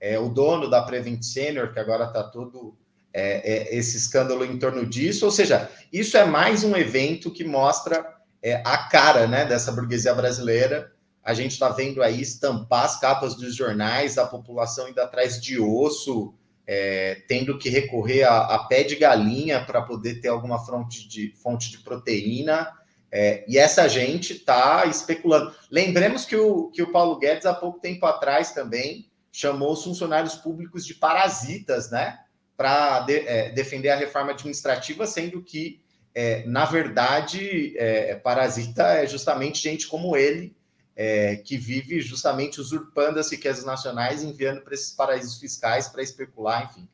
[0.00, 2.74] é, o dono da Prevent Senior, que agora está todo
[3.12, 5.24] é, é, esse escândalo em torno disso.
[5.26, 10.14] Ou seja, isso é mais um evento que mostra é, a cara né, dessa burguesia
[10.14, 10.92] brasileira.
[11.22, 15.60] A gente está vendo aí estampar as capas dos jornais, a população indo atrás de
[15.60, 16.34] osso,
[16.72, 21.34] é, tendo que recorrer a, a pé de galinha para poder ter alguma fonte de,
[21.42, 22.72] fonte de proteína.
[23.10, 25.52] É, e essa gente está especulando.
[25.68, 30.36] Lembremos que o, que o Paulo Guedes, há pouco tempo atrás, também chamou os funcionários
[30.36, 32.20] públicos de parasitas, né?
[32.56, 35.80] Para de, é, defender a reforma administrativa, sendo que,
[36.14, 40.54] é, na verdade, é, parasita é justamente gente como ele,
[40.96, 46.70] é, que vive justamente usurpando as riquezas nacionais, enviando para esses paraísos fiscais para especular,
[46.70, 46.88] enfim,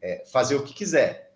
[0.00, 1.34] é, fazer o que quiser.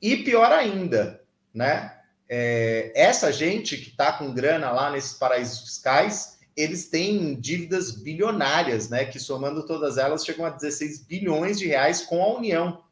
[0.00, 1.22] E pior ainda,
[1.54, 1.98] né?
[2.34, 8.88] é, essa gente que está com grana lá nesses paraísos fiscais, eles têm dívidas bilionárias,
[8.88, 9.04] né?
[9.04, 12.82] Que somando todas elas chegam a 16 bilhões de reais com a União,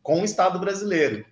[0.00, 1.26] com o Estado brasileiro.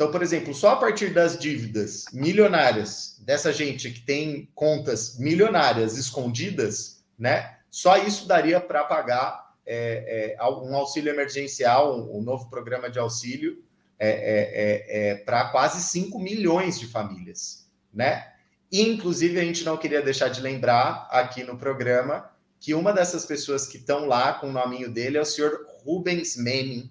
[0.00, 5.98] Então, por exemplo, só a partir das dívidas milionárias dessa gente que tem contas milionárias
[5.98, 7.58] escondidas, né?
[7.70, 12.98] Só isso daria para pagar é, é, um auxílio emergencial, um, um novo programa de
[12.98, 13.62] auxílio
[13.98, 18.26] é, é, é, é para quase 5 milhões de famílias, né?
[18.72, 23.26] E, inclusive, a gente não queria deixar de lembrar aqui no programa que uma dessas
[23.26, 26.90] pessoas que estão lá com o nominho dele é o senhor Rubens Menin,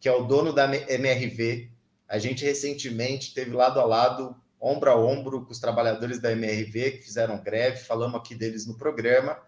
[0.00, 1.77] que é o dono da MRV.
[2.08, 6.92] A gente recentemente teve lado a lado, ombro a ombro, com os trabalhadores da MRV
[6.92, 9.38] que fizeram greve, falamos aqui deles no programa.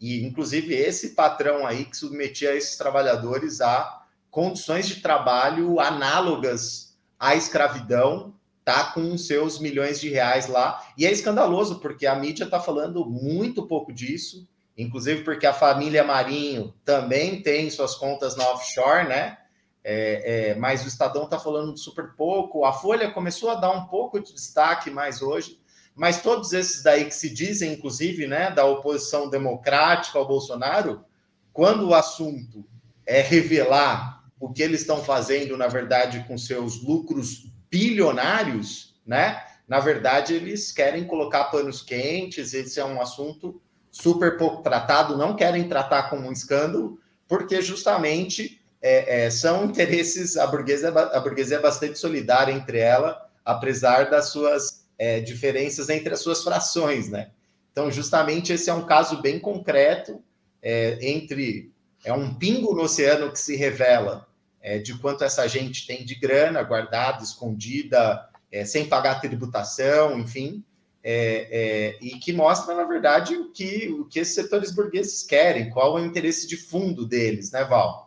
[0.00, 7.34] E, inclusive, esse patrão aí que submetia esses trabalhadores a condições de trabalho análogas à
[7.34, 10.84] escravidão, tá com seus milhões de reais lá.
[10.98, 16.04] E é escandaloso, porque a mídia está falando muito pouco disso, inclusive porque a família
[16.04, 19.38] Marinho também tem suas contas na offshore, né?
[19.88, 22.64] É, é, mas o Estadão está falando super pouco.
[22.64, 25.60] A Folha começou a dar um pouco de destaque mais hoje,
[25.94, 31.04] mas todos esses daí que se dizem, inclusive, né, da oposição democrática ao Bolsonaro,
[31.52, 32.64] quando o assunto
[33.06, 39.40] é revelar o que eles estão fazendo, na verdade, com seus lucros bilionários, né?
[39.68, 45.36] Na verdade, eles querem colocar panos quentes, esse é um assunto super pouco tratado, não
[45.36, 51.56] querem tratar como um escândalo, porque justamente é, é, são interesses, a burguesia, a burguesia
[51.56, 57.30] é bastante solidária entre ela, apesar das suas é, diferenças entre as suas frações, né?
[57.72, 60.22] Então, justamente esse é um caso bem concreto
[60.62, 61.70] é, entre
[62.04, 64.26] é um pingo no oceano que se revela
[64.62, 70.64] é, de quanto essa gente tem de grana guardada, escondida, é, sem pagar tributação, enfim.
[71.02, 75.70] é, é, e que mostra, na verdade, o que, o que esses setores burgueses querem,
[75.70, 78.05] qual é o interesse de fundo deles, né, Val?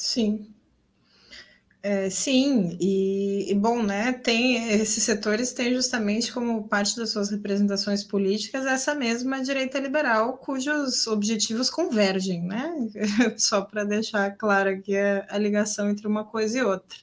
[0.00, 0.54] Sim.
[1.82, 4.12] É, sim, e, e, bom, né?
[4.14, 10.38] Tem esses setores têm justamente como parte das suas representações políticas essa mesma direita liberal,
[10.38, 12.72] cujos objetivos convergem, né?
[13.36, 16.98] Só para deixar claro aqui a, a ligação entre uma coisa e outra.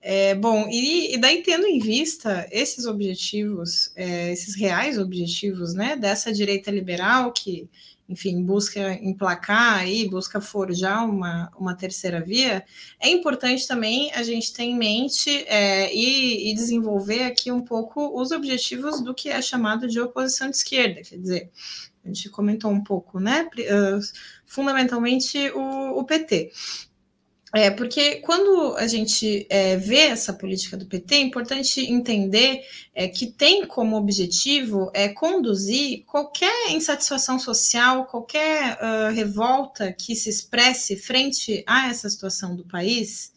[0.00, 5.94] É, bom, e, e, daí tendo em vista esses objetivos, é, esses reais objetivos, né,
[5.96, 7.68] dessa direita liberal que,
[8.10, 12.64] enfim, busca emplacar aí, busca forjar uma, uma terceira via,
[12.98, 18.20] é importante também a gente ter em mente é, e, e, desenvolver aqui um pouco
[18.20, 21.50] os objetivos do que é chamado de oposição de esquerda, quer dizer,
[22.04, 24.00] a gente comentou um pouco, né, uh,
[24.44, 26.50] fundamentalmente o, o PT.
[27.52, 33.08] É, porque quando a gente é, vê essa política do PT, é importante entender é,
[33.08, 40.96] que tem como objetivo é, conduzir qualquer insatisfação social, qualquer uh, revolta que se expresse
[40.96, 43.32] frente a essa situação do país,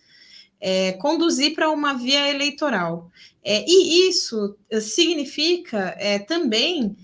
[0.61, 3.11] é, conduzir para uma via eleitoral.
[3.43, 6.95] É, e isso significa é, também.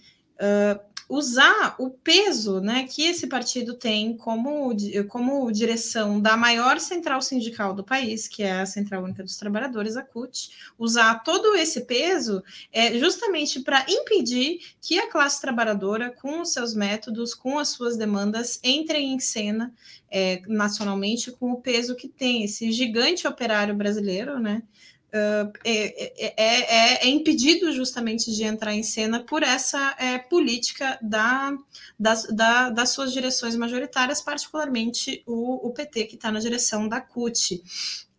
[0.41, 4.71] Uh, usar o peso né, que esse partido tem como,
[5.07, 9.97] como direção da maior central sindical do país, que é a Central Única dos Trabalhadores,
[9.97, 16.41] a CUT, usar todo esse peso é, justamente para impedir que a classe trabalhadora, com
[16.41, 19.73] os seus métodos, com as suas demandas, entrem em cena
[20.11, 24.61] é, nacionalmente com o peso que tem esse gigante operário brasileiro, né?
[25.09, 29.95] Uh, é, é, é, impedido justamente de entrar em cena por essa
[30.29, 31.51] política da,
[31.99, 37.01] das, da, das suas direções majoritárias, particularmente o, o PT, que está na direção da
[37.01, 37.61] CUT.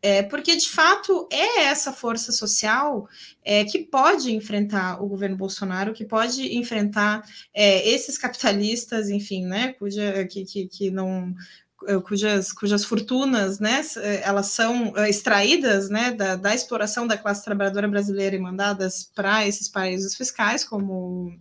[0.03, 3.07] É, porque de fato é essa força social
[3.45, 7.23] é, que pode enfrentar o governo Bolsonaro, que pode enfrentar
[7.53, 11.35] é, esses capitalistas, enfim, né, cuja, que, que, que não
[11.70, 11.70] eh,
[12.07, 17.45] cujas, cujas fortunas, né, eh, elas são eh, extraídas, né, da, da exploração da classe
[17.45, 21.39] trabalhadora brasileira e mandadas para esses paraísos fiscais, como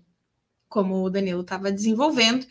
[0.70, 2.46] como o Danilo estava desenvolvendo,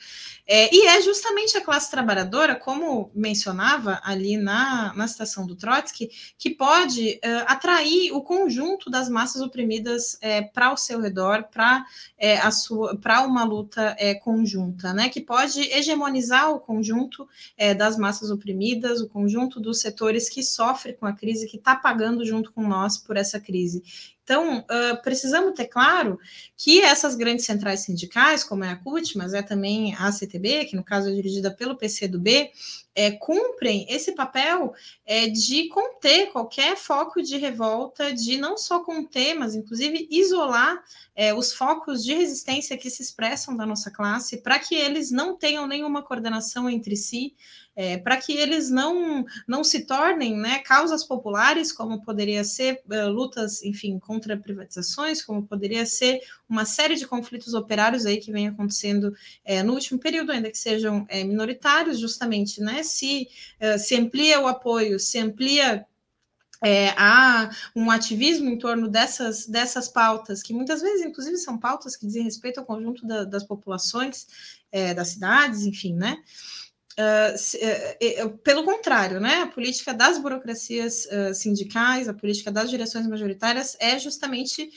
[0.50, 6.08] é, e é justamente a classe trabalhadora, como mencionava ali na, na citação do Trotsky,
[6.38, 11.84] que pode uh, atrair o conjunto das massas oprimidas é, para o seu redor, para
[12.16, 12.38] é,
[13.02, 15.10] para uma luta é, conjunta, né?
[15.10, 20.96] Que pode hegemonizar o conjunto é, das massas oprimidas, o conjunto dos setores que sofrem
[20.96, 23.82] com a crise, que está pagando junto com nós por essa crise.
[24.28, 26.20] Então, uh, precisamos ter claro
[26.54, 30.76] que essas grandes centrais sindicais, como é a CUT, mas é também a CTB, que
[30.76, 32.50] no caso é dirigida pelo PCdoB,
[32.98, 34.74] é, cumprem esse papel
[35.06, 40.82] é, de conter qualquer foco de revolta, de não só conter, mas inclusive isolar
[41.14, 45.36] é, os focos de resistência que se expressam da nossa classe, para que eles não
[45.36, 47.36] tenham nenhuma coordenação entre si,
[47.78, 53.08] é, para que eles não, não se tornem né, causas populares, como poderia ser uh,
[53.08, 58.48] lutas, enfim, contra privatizações, como poderia ser uma série de conflitos operários aí que vem
[58.48, 62.82] acontecendo é, no último período, ainda que sejam é, minoritários, justamente, né?
[62.88, 63.28] Se,
[63.60, 65.86] uh, se amplia o apoio, se amplia
[66.64, 66.92] é,
[67.74, 72.24] um ativismo em torno dessas, dessas pautas, que muitas vezes, inclusive, são pautas que dizem
[72.24, 74.26] respeito ao conjunto da, das populações,
[74.72, 76.18] é, das cidades, enfim, né?
[76.98, 83.98] Uh, pelo contrário, né, a política das burocracias sindicais, a política das direções majoritárias é
[83.98, 84.68] justamente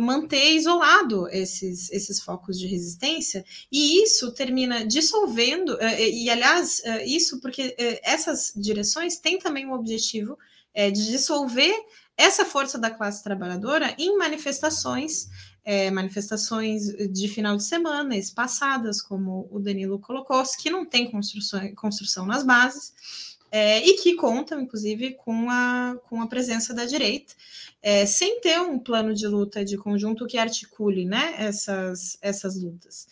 [0.00, 7.76] manter isolado esses, esses focos de resistência, e isso termina dissolvendo, e aliás, isso porque
[8.02, 10.36] essas direções têm também o objetivo
[10.74, 11.74] de dissolver
[12.16, 15.28] essa força da classe trabalhadora em manifestações
[15.64, 21.74] é, manifestações de final de semana espaçadas, como o Danilo colocou, que não tem construção,
[21.74, 27.34] construção nas bases, é, e que contam, inclusive, com a, com a presença da direita,
[27.82, 33.06] é, sem ter um plano de luta de conjunto que articule né, essas, essas lutas.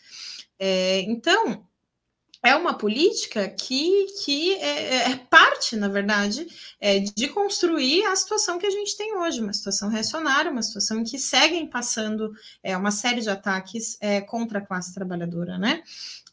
[0.59, 1.67] É, então,
[2.45, 6.47] é uma política que, que é, é, é, parte, na verdade,
[6.81, 11.01] é, de construir a situação que a gente tem hoje, uma situação reacionária, uma situação
[11.01, 12.33] em que seguem passando
[12.63, 15.83] é, uma série de ataques é, contra a classe trabalhadora, né?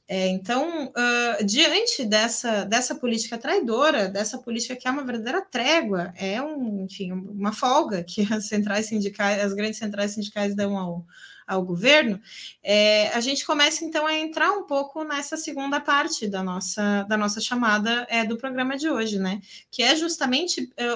[0.06, 6.14] É, então, uh, diante dessa, dessa política traidora, dessa política que é uma verdadeira trégua,
[6.18, 11.06] é um, enfim, uma folga que as centrais sindicais, as grandes centrais sindicais dão ao,
[11.48, 12.20] ao governo,
[12.62, 17.18] é, a gente começa então a entrar um pouco nessa segunda parte da nossa, da
[17.18, 19.42] nossa chamada é, do programa de hoje, né?
[19.72, 20.88] Que é justamente é,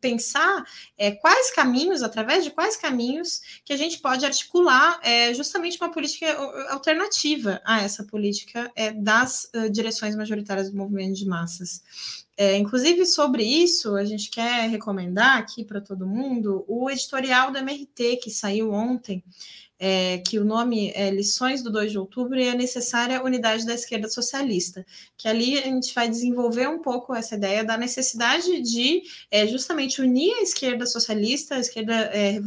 [0.00, 0.64] pensar
[0.96, 5.90] é, quais caminhos, através de quais caminhos que a gente pode articular é, justamente uma
[5.90, 6.26] política
[6.70, 11.82] alternativa a essa política é, das uh, direções majoritárias do movimento de massas.
[12.36, 17.58] É, inclusive, sobre isso, a gente quer recomendar aqui para todo mundo o editorial do
[17.58, 19.24] MRT, que saiu ontem,
[19.78, 23.74] é, que o nome é Lições do 2 de Outubro e a Necessária Unidade da
[23.74, 24.84] Esquerda Socialista,
[25.16, 30.02] que ali a gente vai desenvolver um pouco essa ideia da necessidade de é, justamente
[30.02, 32.40] unir a esquerda socialista, a esquerda é,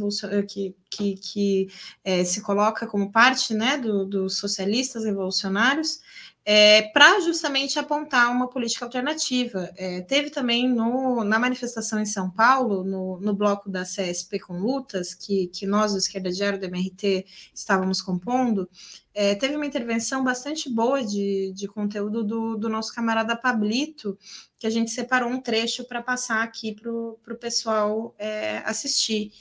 [0.46, 1.68] que, que, que
[2.04, 6.00] é, se coloca como parte né, dos do socialistas revolucionários,
[6.44, 9.70] é, para justamente apontar uma política alternativa.
[9.76, 14.58] É, teve também no, na manifestação em São Paulo, no, no bloco da CSP com
[14.58, 18.68] lutas, que, que nós, do Esquerda Diário do MRT, estávamos compondo,
[19.14, 24.18] é, teve uma intervenção bastante boa de, de conteúdo do, do nosso camarada Pablito,
[24.58, 29.32] que a gente separou um trecho para passar aqui para o pessoal é, assistir.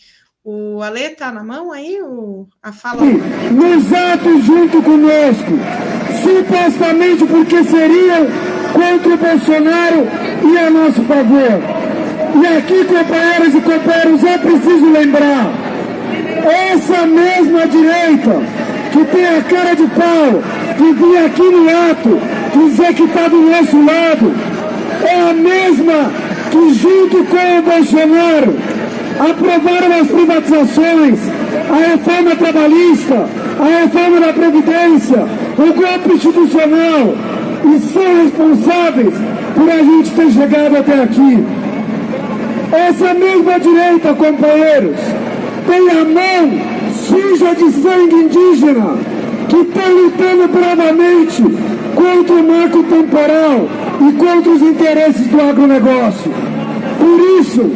[0.43, 3.03] O Ale está na mão aí, o, a fala?
[3.03, 5.51] Nos atos junto conosco,
[6.23, 8.25] supostamente porque seriam
[8.73, 10.07] contra o Bolsonaro
[10.43, 11.61] e a nosso favor.
[12.41, 15.51] E aqui, companheiras e companheiros, é preciso lembrar,
[16.73, 18.41] essa mesma direita
[18.91, 20.41] que tem a cara de pau
[20.75, 22.19] de vir aqui no ato
[22.51, 24.33] dizer que está do nosso lado,
[25.03, 26.11] é a mesma
[26.49, 28.70] que junto com o Bolsonaro
[29.29, 31.19] aprovaram as privatizações,
[31.69, 33.27] a reforma trabalhista,
[33.59, 37.13] a reforma da Previdência, o golpe institucional
[37.63, 39.13] e são responsáveis
[39.53, 41.43] por a gente ter chegado até aqui.
[42.71, 44.97] Essa mesma direita, companheiros,
[45.67, 46.61] tem a mão
[46.95, 48.97] suja de sangue indígena
[49.49, 51.43] que está lutando bravamente
[51.93, 53.67] contra o marco temporal
[53.99, 56.31] e contra os interesses do agronegócio.
[56.97, 57.69] Por isso,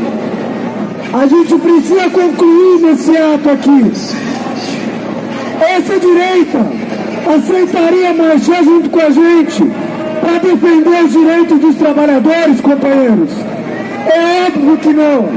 [1.17, 3.91] a gente precisa concluir nesse ato aqui.
[5.61, 6.59] Essa direita
[7.33, 9.63] aceitaria marchar junto com a gente
[10.19, 13.29] para defender os direitos dos trabalhadores, companheiros?
[14.07, 15.29] É óbvio que não.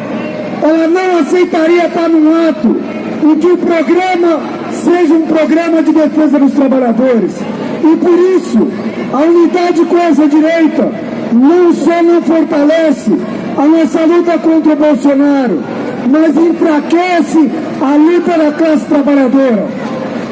[0.63, 2.77] Ela não aceitaria estar num ato
[3.23, 4.41] em que o programa
[4.73, 7.37] seja um programa de defesa dos trabalhadores.
[7.85, 8.69] E por isso,
[9.13, 10.91] a unidade com essa direita
[11.33, 13.13] não só não fortalece
[13.59, 15.61] a nossa luta contra o Bolsonaro,
[16.09, 17.51] mas enfraquece
[17.81, 19.67] a luta da classe trabalhadora.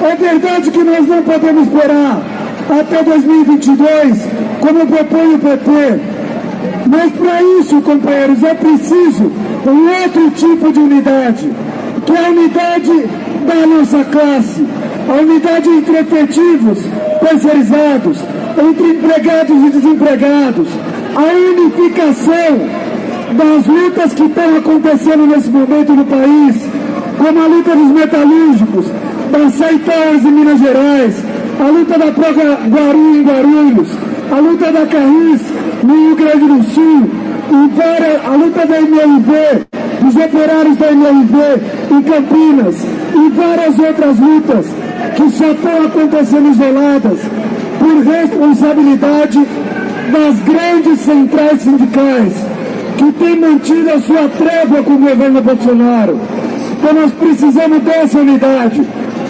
[0.00, 2.22] É verdade que nós não podemos esperar
[2.70, 4.18] até 2022,
[4.60, 6.00] como propõe o PT,
[6.88, 9.32] mas para isso, companheiros, é preciso
[9.66, 11.50] um outro tipo de unidade,
[12.04, 13.06] que é a unidade
[13.44, 14.64] da nossa classe,
[15.08, 16.78] a unidade entre efetivos
[17.28, 18.18] terceirizados,
[18.56, 20.68] entre empregados e desempregados,
[21.16, 22.85] a unificação
[23.34, 26.56] das lutas que estão acontecendo nesse momento no país,
[27.18, 28.86] como a luta dos metalúrgicos,
[29.32, 31.14] das Saitãs em Minas Gerais,
[31.58, 33.88] a luta da Proga Guaru em Guarulhos,
[34.30, 35.40] a luta da Carris
[35.82, 37.10] no Rio Grande do Sul,
[37.48, 39.66] e a luta da MLV,
[40.02, 41.36] dos operários da MLV
[41.90, 42.76] em Campinas,
[43.14, 44.66] e várias outras lutas
[45.16, 47.18] que só estão acontecendo isoladas
[47.78, 49.46] por responsabilidade
[50.12, 52.45] das grandes centrais sindicais
[52.96, 56.18] que tem mantido a sua trégua com o governo Bolsonaro.
[56.72, 58.82] Então nós precisamos dessa unidade.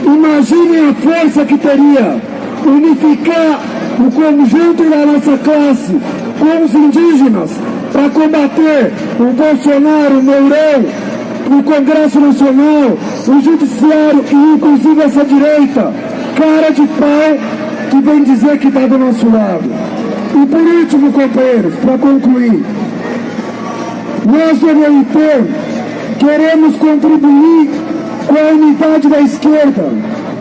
[0.05, 2.21] Imaginem a força que teria
[2.65, 3.61] unificar
[3.99, 5.97] o conjunto da nossa classe
[6.39, 7.51] com os indígenas
[7.93, 15.93] para combater o Bolsonaro, o Mourão, o Congresso Nacional, o Judiciário e inclusive essa direita,
[16.37, 17.39] cara de pau,
[17.91, 19.71] que vem dizer que está do nosso lado.
[20.35, 22.63] E por último, companheiros, para concluir,
[24.27, 25.19] nós do MLP
[26.19, 27.71] queremos contribuir
[28.27, 29.85] com a unidade da esquerda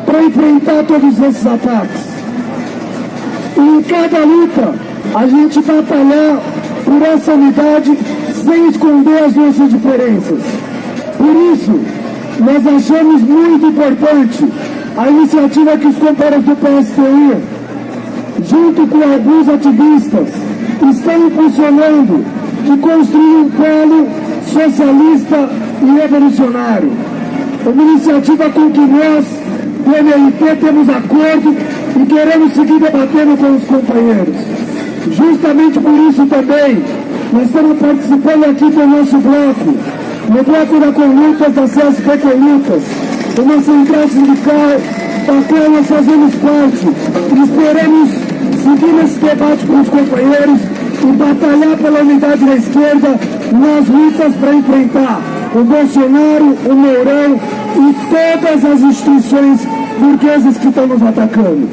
[0.06, 2.02] para enfrentar todos esses ataques.
[3.58, 4.74] E em cada luta,
[5.14, 6.42] a gente batalhar
[6.84, 7.98] por essa unidade
[8.44, 10.40] sem esconder as nossas diferenças.
[11.18, 11.80] Por isso,
[12.40, 14.46] nós achamos muito importante
[14.98, 17.42] a iniciativa que os companheiros do PSTU,
[18.44, 20.28] junto com alguns ativistas,
[20.90, 22.26] estão impulsionando
[22.66, 24.08] de construir um polo
[24.52, 25.50] socialista
[25.82, 26.92] e revolucionário.
[27.66, 29.26] Uma iniciativa com que nós,
[29.86, 31.56] do MLP, temos acordo
[31.96, 34.36] e queremos seguir debatendo com os companheiros.
[35.12, 36.84] Justamente por isso também,
[37.32, 39.74] nós estamos participando aqui do nosso bloco,
[40.30, 42.84] no bloco da Conlutas, da CSP Conlutas,
[43.38, 46.88] uma central sindical da qual nós fazemos parte.
[47.36, 48.10] E esperamos
[48.64, 53.10] seguir nesse debate com os companheiros e batalhar pela unidade da esquerda
[53.52, 55.22] nas lutas para enfrentar
[55.56, 59.62] o Bolsonaro, o Mourão e todas as instituições
[60.00, 61.68] burguesas que estão nos atacando.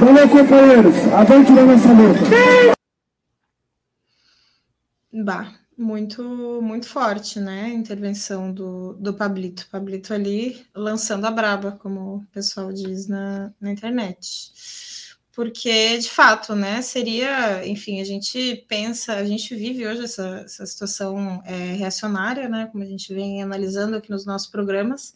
[0.00, 0.96] Valeu, companheiros.
[1.12, 2.20] Avante na nossa luta.
[5.12, 6.22] Bah, muito,
[6.62, 7.64] muito forte, né?
[7.64, 9.68] A intervenção do, do Pablito.
[9.70, 14.52] Pablito ali lançando a braba, como o pessoal diz na, na internet.
[15.34, 20.66] Porque, de fato, né, seria, enfim, a gente pensa, a gente vive hoje essa, essa
[20.66, 25.14] situação é, reacionária, né, como a gente vem analisando aqui nos nossos programas,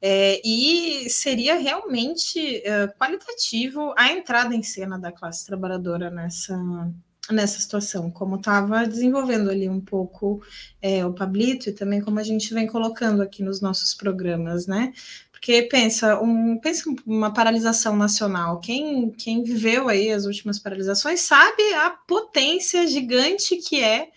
[0.00, 6.56] é, e seria realmente é, qualitativo a entrada em cena da classe trabalhadora nessa,
[7.30, 10.42] nessa situação, como estava desenvolvendo ali um pouco
[10.80, 14.92] é, o Pablito e também como a gente vem colocando aqui nos nossos programas, né?
[15.38, 18.58] Porque pensa, um, pensa uma paralisação nacional.
[18.58, 24.08] Quem, quem viveu aí as últimas paralisações sabe a potência gigante que é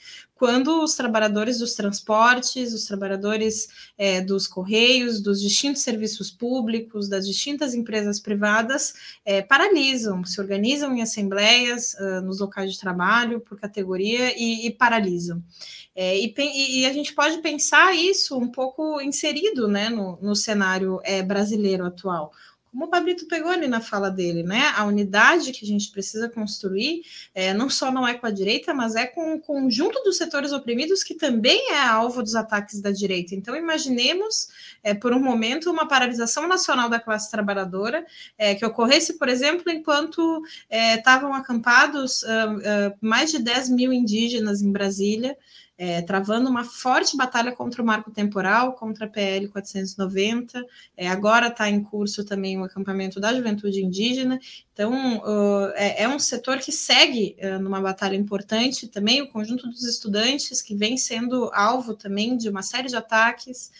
[0.41, 7.27] quando os trabalhadores dos transportes, os trabalhadores é, dos correios, dos distintos serviços públicos, das
[7.27, 8.91] distintas empresas privadas
[9.23, 14.71] é, paralisam, se organizam em assembleias uh, nos locais de trabalho por categoria e, e
[14.71, 15.43] paralisam.
[15.93, 20.99] É, e, e, a gente pode pensar isso um pouco inserido né, no, no cenário
[21.03, 22.31] é, brasileiro atual
[22.71, 24.71] como o Pablito pegou ali na fala dele, né?
[24.77, 27.03] A unidade que a gente precisa construir
[27.35, 30.53] é, não só não é com a direita, mas é com o conjunto dos setores
[30.53, 33.35] oprimidos que também é alvo dos ataques da direita.
[33.35, 34.47] Então, imaginemos,
[34.81, 38.05] é, por um momento, uma paralisação nacional da classe trabalhadora,
[38.37, 43.91] é, que ocorresse, por exemplo, enquanto é, estavam acampados uh, uh, mais de 10 mil
[43.91, 45.37] indígenas em Brasília
[45.83, 50.63] é, travando uma forte batalha contra o marco temporal, contra a PL 490.
[50.95, 54.39] É, agora está em curso também o acampamento da juventude indígena.
[54.71, 58.87] Então, uh, é, é, um setor que segue uh, numa batalha importante.
[58.87, 63.71] Também o conjunto dos estudantes, que vem sendo alvo também de uma série de ataques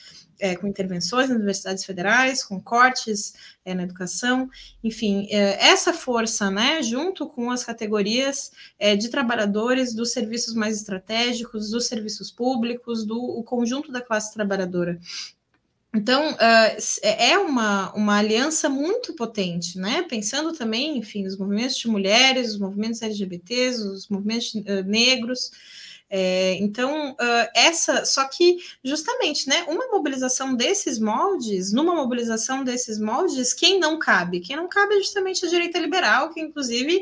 [0.42, 3.34] é, com intervenções nas universidades federais, com cortes
[3.64, 4.50] é, na educação,
[4.84, 10.76] enfim, é, essa força, né, junto com as categorias é, de trabalhadores dos serviços mais
[10.76, 15.00] estratégicos, dos serviços públicos, do o conjunto da classe trabalhadora.
[15.94, 20.04] Então, uh, é uma, uma aliança muito potente, né?
[20.04, 25.52] Pensando também, enfim, os movimentos de mulheres, os movimentos LGBTs, os movimentos uh, negros,
[26.14, 32.99] é, então, uh, essa, só que justamente, né, uma mobilização desses moldes, numa mobilização desses
[32.99, 34.41] moldes, quem não cabe?
[34.41, 37.01] Quem não cabe é justamente a direita liberal, que inclusive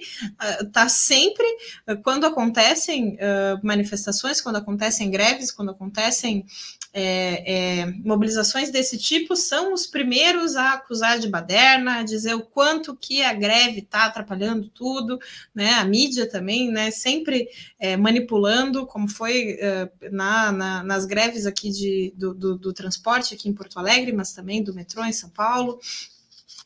[0.61, 1.47] está uh, sempre,
[1.89, 3.17] uh, quando acontecem
[3.63, 6.45] manifestações, quando acontecem greves, quando acontecem
[6.91, 12.41] é, é, mobilizações desse tipo são os primeiros a acusar de baderna, a dizer o
[12.41, 15.19] quanto que a greve está atrapalhando tudo,
[15.53, 15.73] né?
[15.73, 16.89] A mídia também, né?
[16.89, 17.47] Sempre
[17.79, 23.35] é, manipulando, como foi é, na, na, nas greves aqui de, do, do, do transporte
[23.35, 25.79] aqui em Porto Alegre, mas também do metrô em São Paulo.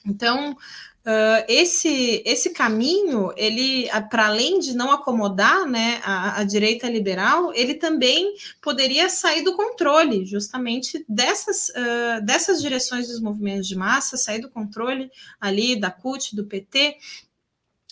[0.05, 0.55] Então,
[1.05, 7.53] Uh, esse, esse caminho, ele, para além de não acomodar né, a, a, direita liberal,
[7.53, 14.15] ele também poderia sair do controle, justamente dessas, uh, dessas direções dos movimentos de massa,
[14.15, 16.95] sair do controle ali da CUT, do PT,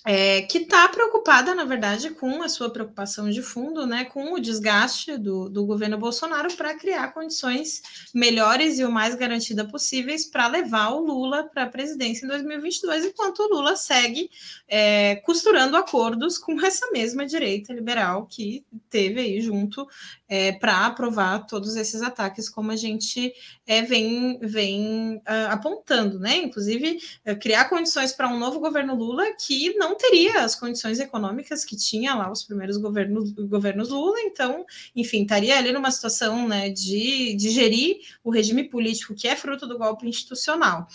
[0.05, 4.39] é, que está preocupada, na verdade, com a sua preocupação de fundo, né, com o
[4.39, 7.81] desgaste do, do governo Bolsonaro para criar condições
[8.13, 13.05] melhores e o mais garantida possíveis para levar o Lula para a presidência em 2022,
[13.05, 14.29] enquanto o Lula segue
[14.67, 19.87] é, costurando acordos com essa mesma direita liberal que teve aí junto
[20.31, 23.33] é, para aprovar todos esses ataques, como a gente
[23.67, 26.37] é, vem, vem uh, apontando, né?
[26.37, 31.65] Inclusive, uh, criar condições para um novo governo Lula que não teria as condições econômicas
[31.65, 34.65] que tinha lá os primeiros governos, governos Lula, então,
[34.95, 39.67] enfim, estaria ali numa situação né, de, de gerir o regime político que é fruto
[39.67, 40.87] do golpe institucional.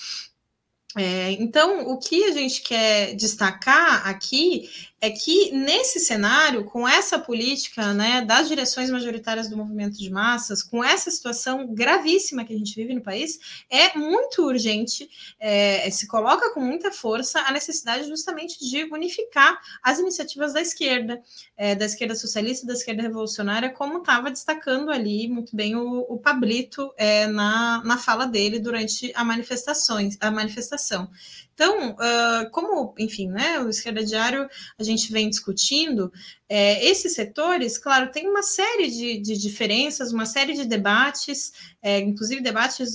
[0.96, 7.18] É, então, o que a gente quer destacar aqui é que nesse cenário, com essa
[7.18, 12.56] política né, das direções majoritárias do movimento de massas, com essa situação gravíssima que a
[12.56, 13.38] gente vive no país,
[13.68, 19.98] é muito urgente, é, se coloca com muita força a necessidade justamente de unificar as
[19.98, 21.20] iniciativas da esquerda,
[21.56, 26.18] é, da esquerda socialista, da esquerda revolucionária, como estava destacando ali muito bem o, o
[26.18, 31.10] Pablito é, na, na fala dele durante a, manifestações, a manifestação coração.
[31.56, 34.46] Então, uh, como, enfim, né, o Esquerda Diário
[34.78, 36.12] a gente vem discutindo,
[36.46, 41.52] é, esses setores, claro, tem uma série de, de diferenças, uma série de debates,
[41.82, 42.94] é, inclusive debates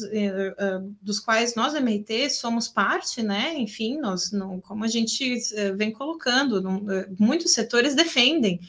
[1.02, 3.54] dos quais nós, MRT, somos parte, né?
[3.58, 5.38] Enfim, nós, não, como a gente
[5.76, 6.82] vem colocando, não,
[7.20, 8.60] muitos setores defendem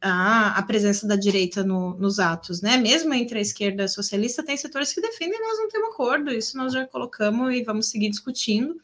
[0.00, 2.76] a, a presença da direita no, nos atos, né?
[2.78, 6.72] Mesmo entre a esquerda socialista, tem setores que defendem nós não temos acordo, isso nós
[6.72, 8.80] já colocamos e vamos seguir discutindo.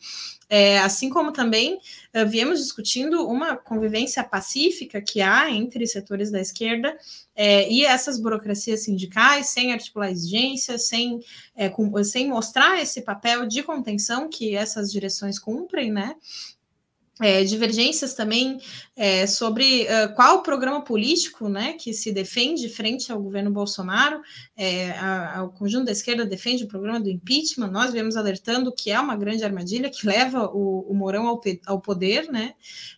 [0.48, 1.74] É, assim como também
[2.14, 6.96] uh, viemos discutindo uma convivência pacífica que há entre setores da esquerda
[7.34, 11.20] é, e essas burocracias sindicais, sem articular exigências, sem,
[11.54, 11.70] é,
[12.04, 16.14] sem mostrar esse papel de contenção que essas direções cumprem, né?
[17.18, 18.58] É, divergências também
[18.94, 24.20] é, sobre uh, qual programa político né, que se defende frente ao governo Bolsonaro.
[24.54, 27.70] É, a, a, o conjunto da esquerda defende o programa do impeachment.
[27.70, 31.80] Nós vemos alertando que é uma grande armadilha que leva o, o Mourão ao, ao
[31.80, 32.52] poder, né?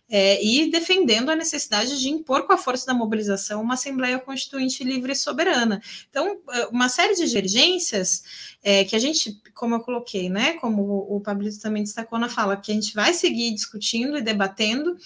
[0.09, 4.83] É, e defendendo a necessidade de impor com a força da mobilização uma Assembleia Constituinte
[4.83, 5.81] livre e soberana.
[6.09, 8.23] Então, é, uma série de divergências
[8.63, 12.29] é, que a gente, como eu coloquei, né, como o, o Pablito também destacou na
[12.29, 14.97] fala, que a gente vai seguir discutindo e debatendo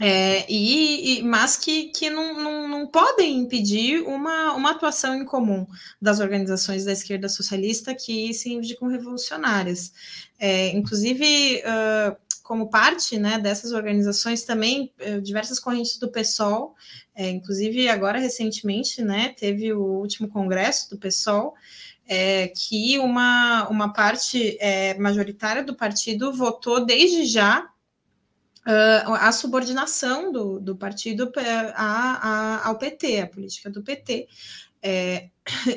[0.00, 5.24] é, e, e, mas que, que não, não, não, podem impedir uma, uma atuação em
[5.24, 5.64] comum
[6.02, 9.92] das organizações da esquerda socialista que se indicam revolucionárias.
[10.36, 16.74] É, inclusive, uh, como parte né, dessas organizações também eh, diversas correntes do PSOL,
[17.14, 21.54] é, inclusive agora recentemente né, teve o último congresso do PSOL,
[22.06, 27.64] é, que uma, uma parte é, majoritária do partido votou desde já
[28.66, 31.32] uh, a subordinação do, do partido
[31.74, 34.28] a, a, ao PT, a política do PT.
[34.86, 35.30] É,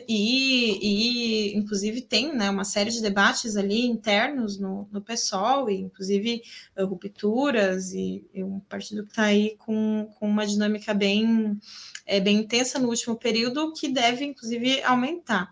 [0.05, 5.80] e, e, inclusive, tem né, uma série de debates ali internos no, no PSOL, e
[5.80, 6.41] inclusive
[6.78, 11.58] uh, rupturas, e, e, um partido que está aí com, com uma dinâmica bem,
[12.05, 15.49] é, bem intensa no último período, que deve, inclusive, aumentar.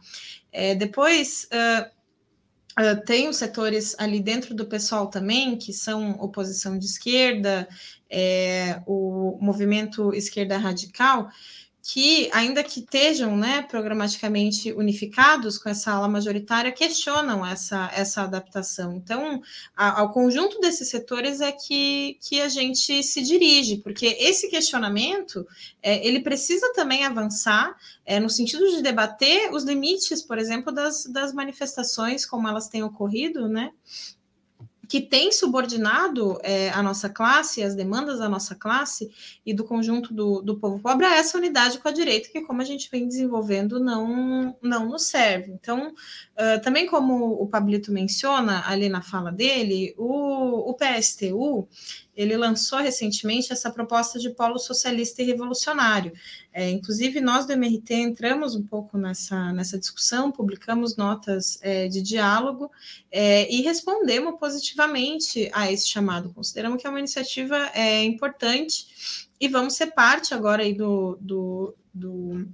[0.51, 1.47] É, depois.
[1.51, 1.95] Uh,
[2.77, 7.69] Uh, tem os setores ali dentro do pessoal também, que são oposição de esquerda,
[8.09, 11.29] é, o movimento esquerda radical,
[11.87, 18.95] que, ainda que estejam né, programaticamente unificados com essa ala majoritária, questionam essa, essa adaptação.
[18.95, 19.39] Então,
[19.77, 25.45] a, ao conjunto desses setores é que, que a gente se dirige, porque esse questionamento
[25.79, 31.05] é, ele precisa também avançar é, no sentido de debater os limites, por exemplo, das,
[31.05, 33.71] das manifestações, como elas têm ocorrido, né?
[34.87, 39.09] Que tem subordinado é, a nossa classe, as demandas da nossa classe
[39.45, 42.61] e do conjunto do, do povo pobre a essa unidade com a direita, que, como
[42.61, 45.51] a gente vem desenvolvendo, não, não nos serve.
[45.51, 51.67] Então, uh, também como o Pablito menciona ali na fala dele, o, o PSTU
[52.15, 56.13] ele lançou recentemente essa proposta de polo socialista e revolucionário.
[56.53, 62.01] É, inclusive, nós do MRT entramos um pouco nessa, nessa discussão, publicamos notas é, de
[62.01, 62.71] diálogo
[63.11, 66.33] é, e respondemos positivamente a esse chamado.
[66.33, 71.75] Consideramos que é uma iniciativa é, importante e vamos ser parte agora aí do, do,
[71.93, 72.47] do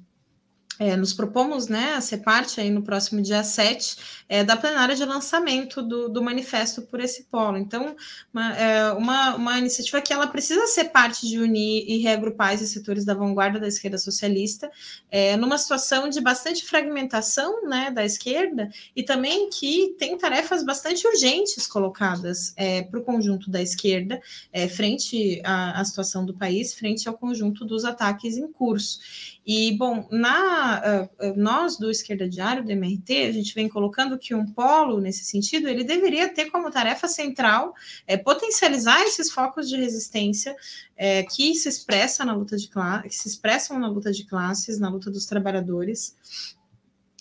[0.79, 4.95] é, nos propomos né, a ser parte aí no próximo dia 7 é, da plenária
[4.95, 7.57] de lançamento do, do manifesto por esse polo.
[7.57, 7.97] Então,
[8.33, 12.69] uma, é, uma, uma, iniciativa que ela precisa ser parte de unir e reagrupar esses
[12.69, 14.71] setores da vanguarda da esquerda socialista,
[15.11, 21.05] é, numa situação de bastante fragmentação né, da esquerda, e também que tem tarefas bastante
[21.05, 24.21] urgentes colocadas é, para o conjunto da esquerda,
[24.53, 28.99] é, frente à, à situação do país, frente ao conjunto dos ataques em curso.
[29.45, 34.35] E, bom, na, uh, nós do Esquerda Diário, do MRT, a gente vem colocando que
[34.35, 37.73] um polo, nesse sentido, ele deveria ter como tarefa central
[38.05, 40.55] é, potencializar esses focos de resistência
[40.95, 42.69] é, que se expressa na luta de
[43.03, 46.15] que se expressam na luta de classes, na luta dos trabalhadores,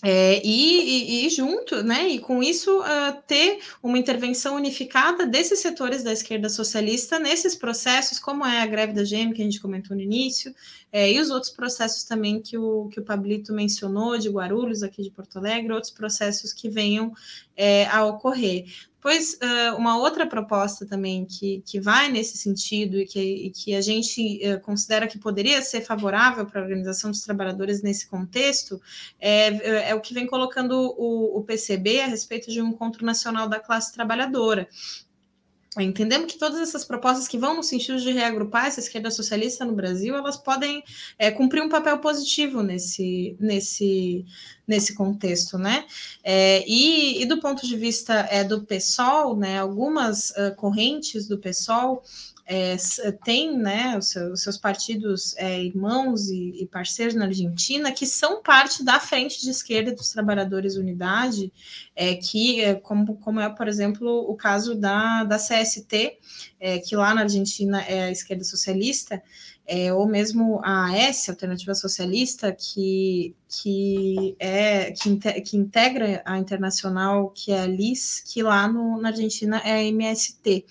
[0.03, 5.59] é, e, e, e, junto, né, e com isso uh, ter uma intervenção unificada desses
[5.59, 9.61] setores da esquerda socialista nesses processos, como é a greve da GM, que a gente
[9.61, 10.53] comentou no início,
[10.91, 15.03] é, e os outros processos também que o, que o Pablito mencionou, de Guarulhos, aqui
[15.03, 17.13] de Porto Alegre, outros processos que venham
[17.55, 18.65] é, a ocorrer.
[19.01, 23.75] Pois uh, uma outra proposta também que, que vai nesse sentido e que, e que
[23.75, 28.79] a gente uh, considera que poderia ser favorável para a organização dos trabalhadores nesse contexto
[29.19, 33.49] é, é o que vem colocando o, o PCB a respeito de um encontro nacional
[33.49, 34.67] da classe trabalhadora.
[35.79, 39.73] Entendemos que todas essas propostas que vão no sentido de reagrupar essa esquerda socialista no
[39.73, 40.83] Brasil, elas podem
[41.17, 44.25] é, cumprir um papel positivo nesse, nesse,
[44.67, 45.85] nesse contexto, né?
[46.25, 51.37] É, e, e, do ponto de vista é, do PSOL, né, algumas uh, correntes do
[51.37, 52.03] PSOL
[52.53, 52.75] é,
[53.23, 58.05] tem né, os, seus, os seus partidos é, irmãos e, e, parceiros na Argentina que
[58.05, 61.49] são parte da frente de esquerda dos trabalhadores Unidade,
[61.95, 66.17] é, que, é, como, como é, por exemplo, o caso da, da CST,
[66.59, 69.23] é, que lá na Argentina é a esquerda socialista,
[69.65, 77.29] é, ou mesmo a AS, Alternativa Socialista, que, que, é, que, que integra a internacional,
[77.29, 80.65] que é a LIS, que lá no, na Argentina é a MST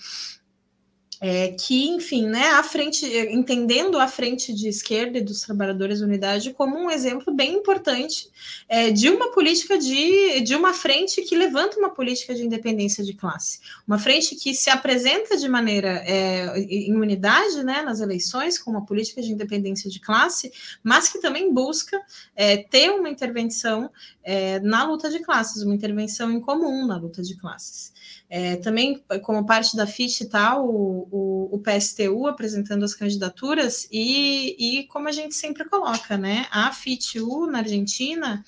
[1.20, 6.04] é, que, enfim, né, a frente, entendendo a frente de esquerda e dos trabalhadores de
[6.04, 8.30] unidade como um exemplo bem importante
[8.66, 13.12] é, de uma política de, de uma frente que levanta uma política de independência de
[13.12, 18.70] classe, uma frente que se apresenta de maneira é, em unidade, né, nas eleições com
[18.70, 20.50] uma política de independência de classe,
[20.82, 22.00] mas que também busca
[22.34, 23.90] é, ter uma intervenção
[24.24, 27.92] é, na luta de classes, uma intervenção em comum na luta de classes.
[28.28, 34.56] É, também, como parte da FIT e tal, o, o, PSTU apresentando as candidaturas, e,
[34.58, 36.46] e como a gente sempre coloca, né?
[36.50, 38.44] A FITU na Argentina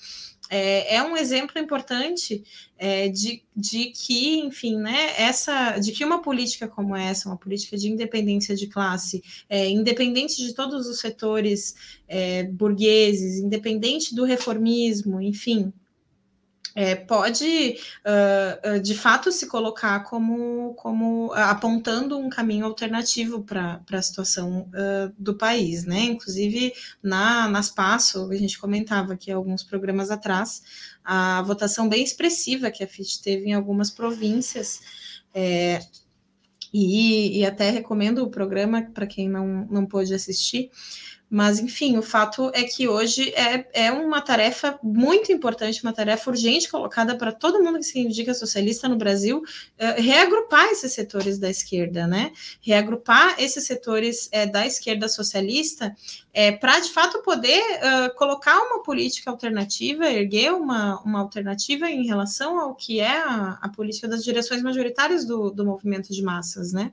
[0.49, 2.43] é, é um exemplo importante
[2.77, 7.77] é, de, de que, enfim, né, essa, de que uma política como essa, uma política
[7.77, 11.75] de independência de classe, é, independente de todos os setores
[12.07, 15.73] é, burgueses, independente do reformismo, enfim,
[16.75, 23.81] é, pode uh, de fato se colocar como, como uh, apontando um caminho alternativo para
[23.91, 24.69] a situação
[25.17, 26.01] do país, né?
[26.01, 30.63] Inclusive na nas PASSO, a gente comentava aqui alguns programas atrás,
[31.03, 34.81] a votação bem expressiva que a FIT teve em algumas províncias.
[35.33, 35.79] É,
[36.73, 40.71] e, e até recomendo o programa para quem não, não pôde assistir,
[41.35, 46.29] mas, enfim, o fato é que hoje é, é uma tarefa muito importante, uma tarefa
[46.29, 51.39] urgente colocada para todo mundo que se indica socialista no Brasil, uh, reagrupar esses setores
[51.39, 52.31] da esquerda, né?
[52.61, 55.95] Reagrupar esses setores é, da esquerda socialista
[56.31, 57.63] é, para, de fato, poder
[58.15, 63.69] colocar uma política alternativa, erguer uma, uma alternativa em relação ao que é a, a
[63.69, 66.91] política das direções majoritárias do, do movimento de massas, né?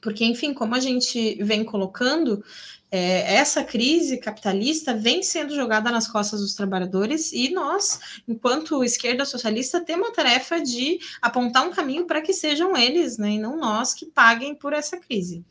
[0.00, 2.44] Porque, enfim, como a gente vem colocando,
[2.90, 9.24] é, essa crise capitalista vem sendo jogada nas costas dos trabalhadores e nós, enquanto esquerda
[9.24, 13.58] socialista, temos a tarefa de apontar um caminho para que sejam eles, né, e não
[13.58, 15.44] nós, que paguem por essa crise.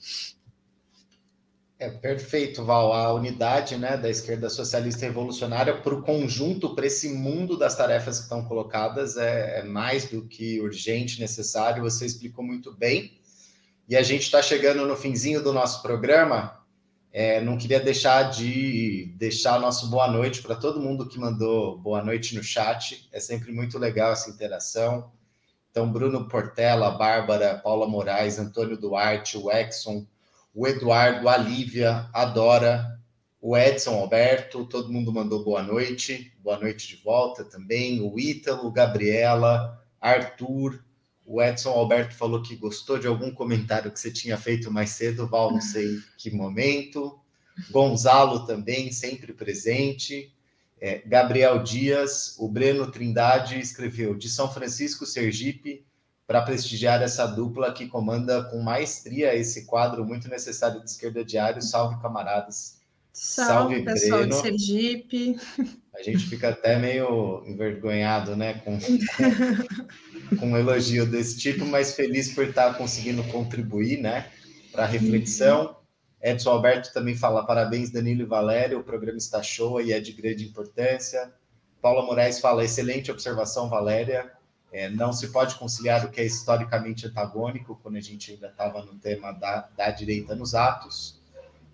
[1.79, 2.91] É perfeito, Val.
[2.91, 8.17] A unidade né, da esquerda socialista revolucionária para o conjunto, para esse mundo das tarefas
[8.17, 11.83] que estão colocadas, é, é mais do que urgente, necessário.
[11.83, 13.21] Você explicou muito bem.
[13.87, 16.56] E a gente está chegando no finzinho do nosso programa.
[17.11, 22.03] É, não queria deixar de deixar nosso boa noite para todo mundo que mandou boa
[22.03, 23.07] noite no chat.
[23.11, 25.11] É sempre muito legal essa interação.
[25.71, 30.05] Então, Bruno Portela, Bárbara, Paula Moraes, Antônio Duarte, o Exxon,
[30.53, 32.97] o Eduardo, a Lívia, a Dora,
[33.39, 36.33] o Edson Alberto, todo mundo mandou boa noite.
[36.39, 38.01] Boa noite de volta também.
[38.01, 40.83] O Ítalo, Gabriela, Arthur,
[41.27, 45.27] o Edson Alberto falou que gostou de algum comentário que você tinha feito mais cedo,
[45.27, 47.19] Val, não sei que momento.
[47.69, 50.33] Gonzalo também, sempre presente.
[50.79, 55.85] É, Gabriel Dias, o Breno Trindade escreveu de São Francisco, Sergipe,
[56.25, 61.61] para prestigiar essa dupla que comanda com maestria esse quadro muito necessário de esquerda diário.
[61.61, 62.76] Salve, camaradas.
[63.19, 64.35] Salve, Salve pessoal Breno.
[64.35, 65.39] de Sergipe.
[65.95, 68.77] A gente fica até meio envergonhado, né, com,
[70.39, 74.29] com um elogio desse tipo, mas feliz por estar conseguindo contribuir, né,
[74.71, 75.75] para a reflexão.
[76.21, 80.11] Edson Alberto também fala parabéns, Danilo e Valéria, o programa está show e é de
[80.11, 81.33] grande importância.
[81.81, 84.31] Paula Moraes fala excelente observação, Valéria.
[84.71, 88.83] É, não se pode conciliar o que é historicamente antagônico, quando a gente ainda estava
[88.85, 91.16] no tema da, da direita nos atos.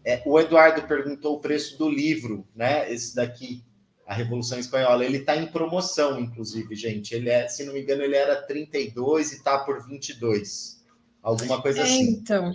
[0.05, 2.91] É, o Eduardo perguntou o preço do livro, né?
[2.91, 3.63] Esse daqui,
[4.05, 5.05] a Revolução Espanhola.
[5.05, 7.15] Ele está em promoção, inclusive, gente.
[7.15, 10.83] Ele é, se não me engano, ele era 32 e está por 22.
[11.21, 12.09] Alguma coisa é, assim.
[12.11, 12.53] Então,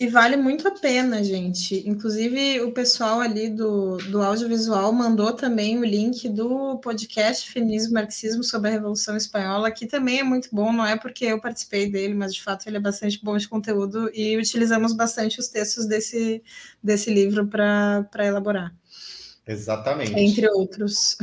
[0.00, 1.86] e vale muito a pena, gente.
[1.86, 7.92] Inclusive, o pessoal ali do, do audiovisual mandou também o link do podcast Feminismo e
[8.00, 11.90] Marxismo sobre a Revolução Espanhola, que também é muito bom, não é porque eu participei
[11.90, 15.84] dele, mas de fato ele é bastante bom de conteúdo e utilizamos bastante os textos
[15.84, 16.42] desse,
[16.82, 18.74] desse livro para elaborar.
[19.46, 20.18] Exatamente.
[20.18, 21.18] Entre outros.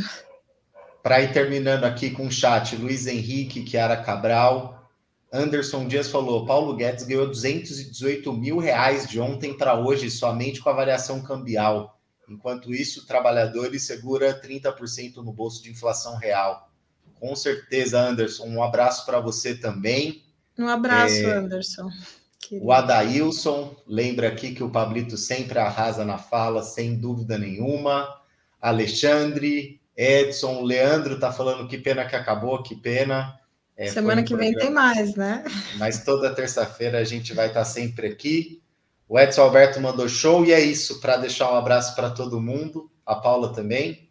[1.01, 4.76] Para ir terminando aqui com o chat, Luiz Henrique, Chiara Cabral,
[5.32, 10.69] Anderson Dias falou: Paulo Guedes ganhou 218 mil reais de ontem para hoje, somente com
[10.69, 11.99] a variação cambial.
[12.30, 16.69] Enquanto isso, o trabalhador segura 30% no bolso de inflação real.
[17.19, 18.45] Com certeza, Anderson.
[18.47, 20.23] Um abraço para você também.
[20.57, 21.34] Um abraço, é...
[21.34, 21.89] Anderson.
[22.51, 28.07] O Adailson lembra aqui que o Pablito sempre arrasa na fala, sem dúvida nenhuma.
[28.61, 33.38] Alexandre, Edson, Leandro tá falando que pena que acabou, que pena.
[33.78, 35.43] É, Semana que vem tem mais, né?
[35.78, 38.59] Mas toda terça-feira a gente vai estar sempre aqui.
[39.07, 42.91] O Edson Alberto mandou show e é isso, para deixar um abraço para todo mundo,
[43.05, 44.09] a Paula também,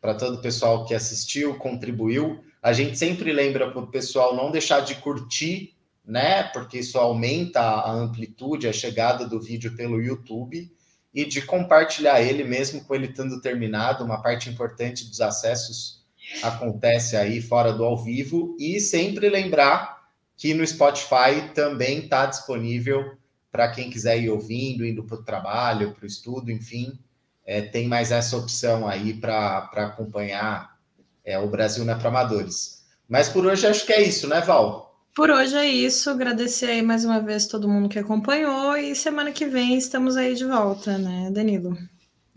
[0.00, 2.42] para todo o pessoal que assistiu, contribuiu.
[2.62, 6.44] A gente sempre lembra para o pessoal não deixar de curtir, né?
[6.44, 10.70] Porque isso aumenta a amplitude, a chegada do vídeo pelo YouTube
[11.12, 14.04] e de compartilhar ele mesmo com ele tendo terminado.
[14.04, 15.99] Uma parte importante dos acessos
[16.42, 20.00] acontece aí fora do ao vivo e sempre lembrar
[20.36, 23.16] que no Spotify também está disponível
[23.52, 26.98] para quem quiser ir ouvindo, indo para o trabalho, para o estudo, enfim,
[27.44, 30.78] é, tem mais essa opção aí para acompanhar
[31.24, 32.84] é, o Brasil na amadores.
[33.08, 34.90] Mas por hoje acho que é isso, né, Val?
[35.14, 36.08] Por hoje é isso.
[36.08, 40.34] Agradecer aí mais uma vez todo mundo que acompanhou e semana que vem estamos aí
[40.34, 41.76] de volta, né, Danilo?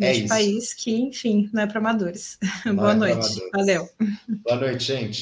[0.04, 2.38] É é país que, enfim, não é para amadores.
[2.66, 3.14] Não Boa é noite.
[3.14, 3.50] Amadores.
[3.54, 3.90] Valeu.
[4.28, 5.22] Boa noite, gente.